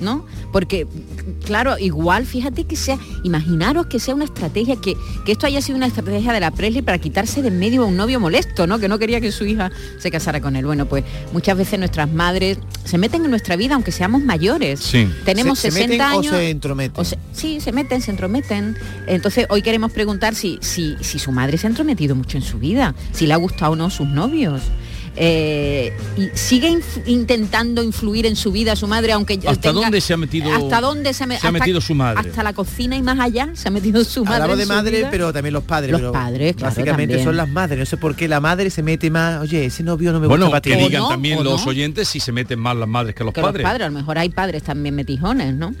[0.00, 0.26] ¿No?
[0.52, 0.88] Porque,
[1.46, 4.94] claro, igual, fíjate que sea, imaginaros que sea una estrategia, que,
[5.24, 7.86] que esto haya sido una estrategia de la Presley para quitarse de en medio a
[7.86, 8.80] un novio molesto, ¿no?
[8.80, 9.70] Que no quería que su hija
[10.00, 10.66] se casara con él.
[10.66, 14.80] Bueno, pues muchas veces nuestras madres se meten en nuestra vida aunque seamos mayores.
[14.80, 15.08] Sí.
[15.24, 16.34] Tenemos Se- se 60 meten o años.
[16.36, 17.00] se entrometen.
[17.00, 18.76] o se- sí, se meten, se entrometen.
[19.06, 22.58] Entonces hoy queremos preguntar si, si, si su madre se ha entrometido mucho en su
[22.58, 24.60] vida, si le ha gustado o no sus novios.
[25.16, 29.82] Eh, y sigue inf- intentando influir en su vida su madre aunque ya ¿Hasta tenga-
[29.82, 32.28] dónde se ha metido- hasta dónde se, me- se ha hasta- metido su madre?
[32.28, 34.96] hasta la cocina y más allá se ha metido su madre Hablamos de su madre,
[34.98, 35.08] vida.
[35.12, 35.92] pero también los padres.
[35.92, 37.24] Los pero padres, claro, Básicamente también.
[37.24, 37.78] son las madres.
[37.78, 39.40] No sé por qué la madre se mete más.
[39.40, 41.70] Oye, ese novio no me Bueno, gusta que digan no, también los no.
[41.70, 43.62] oyentes si se meten más las madres que los que padres.
[43.62, 45.72] los padres, a lo mejor hay padres también metijones, ¿no?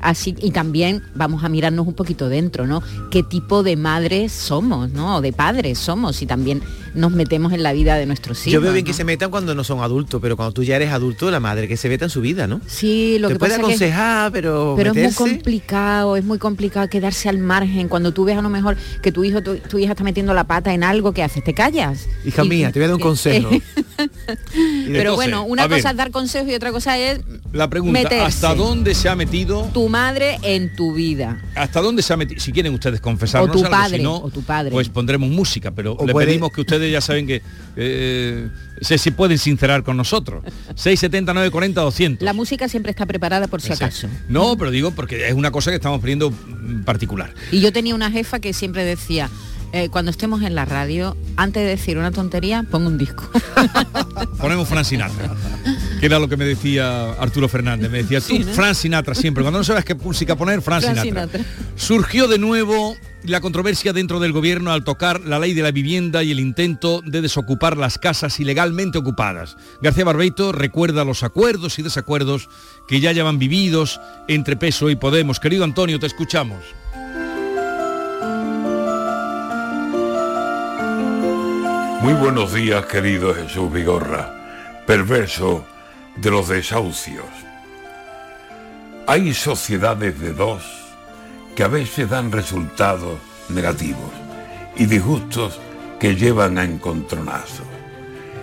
[0.00, 2.82] Así, y también vamos a mirarnos un poquito dentro, ¿no?
[3.12, 5.16] ¿Qué tipo de madres somos, ¿no?
[5.16, 6.60] O de padres somos y también
[6.94, 8.52] nos metemos en la vida de nuestros hijos.
[8.52, 8.86] Yo veo bien ¿no?
[8.88, 11.68] que se metan cuando no son adultos, pero cuando tú ya eres adulto, la madre
[11.68, 12.60] que se meta en su vida, ¿no?
[12.66, 16.24] Sí, lo Te que puede pasa es que- aconsejar, pero Pero es muy complicado, es
[16.24, 17.88] muy complicado quedarse al margen.
[17.88, 20.44] Cuando tú ves a lo mejor que tu hijo, tu, tu hija está metiendo la
[20.44, 21.42] pata en algo, ¿qué haces?
[21.44, 22.06] ¿Te callas?
[22.24, 23.50] Hija Y- mía, te voy a dar un y- consejo.
[24.54, 25.78] Pero Entonces, bueno, una ver.
[25.78, 27.20] cosa es dar consejos y otra cosa es
[27.52, 28.24] La pregunta, meterse.
[28.24, 29.70] ¿hasta dónde se ha metido?
[29.72, 31.40] tu madre en tu vida.
[31.54, 32.40] ¿Hasta dónde se ha metido?
[32.40, 34.70] Si quieren ustedes confesarnos O tu algo, padre, si no, o tu padre.
[34.72, 37.42] pues pondremos música, pero O le puede- pedimos que ustedes ya saben que
[37.76, 38.48] eh,
[38.80, 40.42] se, se pueden sincerar con nosotros.
[40.74, 42.24] 679 40 200.
[42.24, 44.08] La música siempre está preparada por si acaso.
[44.28, 47.34] No, pero digo porque es una cosa que estamos poniendo mm, particular.
[47.50, 49.30] Y yo tenía una jefa que siempre decía,
[49.72, 53.30] eh, cuando estemos en la radio, antes de decir una tontería, pongo un disco.
[54.38, 55.34] Ponemos Fran Sinatra,
[55.98, 57.90] que era lo que me decía Arturo Fernández.
[57.90, 58.52] Me decía, tú, Sí, ¿no?
[58.52, 59.42] Fran Sinatra siempre.
[59.42, 61.26] Cuando no sabes qué música poner, Fran, Fran Sinatra.
[61.26, 61.44] Sinatra.
[61.76, 66.22] Surgió de nuevo la controversia dentro del gobierno al tocar la ley de la vivienda
[66.22, 69.56] y el intento de desocupar las casas ilegalmente ocupadas.
[69.80, 72.48] García Barbeito recuerda los acuerdos y desacuerdos
[72.88, 75.40] que ya llevan vividos entre Peso y Podemos.
[75.40, 76.64] Querido Antonio, te escuchamos.
[82.00, 85.64] Muy buenos días, querido Jesús Vigorra, perverso
[86.16, 87.26] de los desahucios.
[89.06, 90.81] Hay sociedades de dos
[91.54, 94.10] que a veces dan resultados negativos
[94.76, 95.60] y disgustos
[96.00, 97.66] que llevan a encontronazos.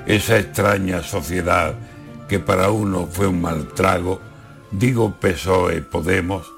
[0.05, 1.75] Esa extraña sociedad
[2.27, 4.21] que para uno fue un mal trago,
[4.71, 6.51] digo PSOE Podemos,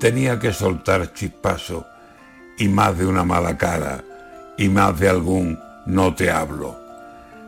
[0.00, 1.86] tenía que soltar chispazo
[2.58, 4.02] y más de una mala cara
[4.58, 6.78] y más de algún no te hablo.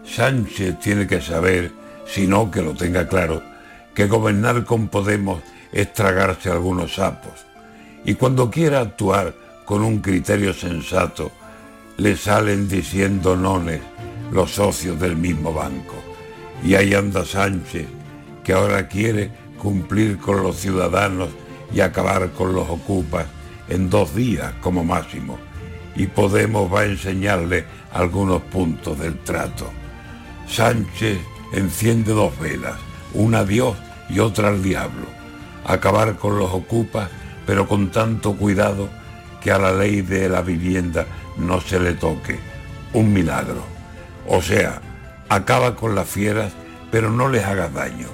[0.05, 1.73] Sánchez tiene que saber,
[2.07, 3.43] si no que lo tenga claro,
[3.95, 5.43] que gobernar con Podemos
[5.73, 7.45] es tragarse algunos sapos.
[8.05, 9.35] Y cuando quiera actuar
[9.65, 11.33] con un criterio sensato,
[11.97, 13.81] le salen diciendo nones
[14.33, 15.95] los socios del mismo banco.
[16.65, 17.87] Y ahí anda Sánchez,
[18.43, 21.31] que ahora quiere cumplir con los ciudadanos
[21.73, 23.27] y acabar con los ocupas
[23.69, 25.39] en dos días como máximo.
[25.97, 29.71] Y Podemos va a enseñarle algunos puntos del trato.
[30.49, 31.19] Sánchez
[31.53, 32.75] enciende dos velas,
[33.15, 33.77] una a Dios
[34.11, 35.07] y otra al diablo.
[35.65, 37.09] Acabar con los ocupas,
[37.47, 38.89] pero con tanto cuidado
[39.41, 42.39] que a la ley de la vivienda no se le toque.
[42.93, 43.63] Un milagro.
[44.27, 44.81] O sea,
[45.29, 46.53] acaba con las fieras,
[46.91, 48.09] pero no les hagas daño.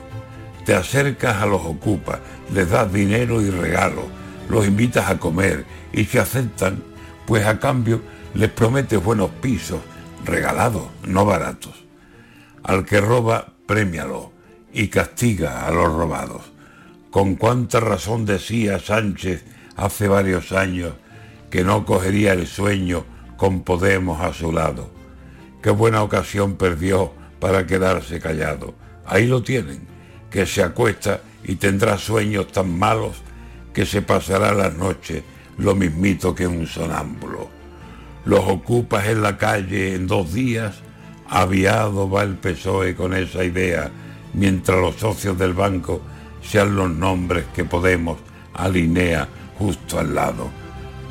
[0.65, 2.19] Te acercas a los ocupas,
[2.53, 4.05] les das dinero y regalo,
[4.49, 6.83] los invitas a comer y si aceptan,
[7.27, 8.03] pues a cambio
[8.35, 9.81] les prometes buenos pisos,
[10.25, 11.85] regalados, no baratos.
[12.63, 14.33] Al que roba, premialo
[14.73, 16.43] y castiga a los robados.
[17.11, 19.45] Con cuánta razón decía Sánchez
[19.77, 20.93] hace varios años
[21.51, 23.05] que no cogería el sueño
[23.37, 24.91] con Podemos a su lado.
[25.61, 28.75] Qué buena ocasión perdió para quedarse callado.
[29.05, 29.81] Ahí lo tienen,
[30.31, 33.17] que se acuesta y tendrá sueños tan malos
[33.75, 35.25] que se pasará las noches
[35.59, 37.51] lo mismito que un sonámbulo.
[38.25, 40.77] Los ocupas en la calle en dos días,
[41.29, 43.91] aviado va el PSOE con esa idea,
[44.33, 46.03] mientras los socios del banco
[46.43, 48.19] sean los nombres que Podemos
[48.55, 49.29] alinea
[49.59, 50.51] justo al lado.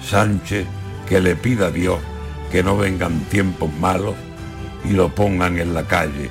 [0.01, 0.65] Sánchez
[1.07, 1.99] que le pida a Dios
[2.51, 4.15] que no vengan tiempos malos
[4.83, 6.29] y lo pongan en la calle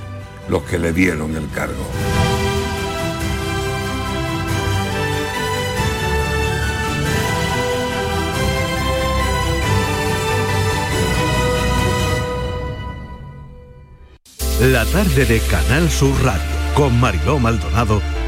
[0.48, 1.86] los que le dieron el cargo.
[14.60, 16.42] La tarde de Canal Sur Radio
[16.74, 18.02] con Mariló Maldonado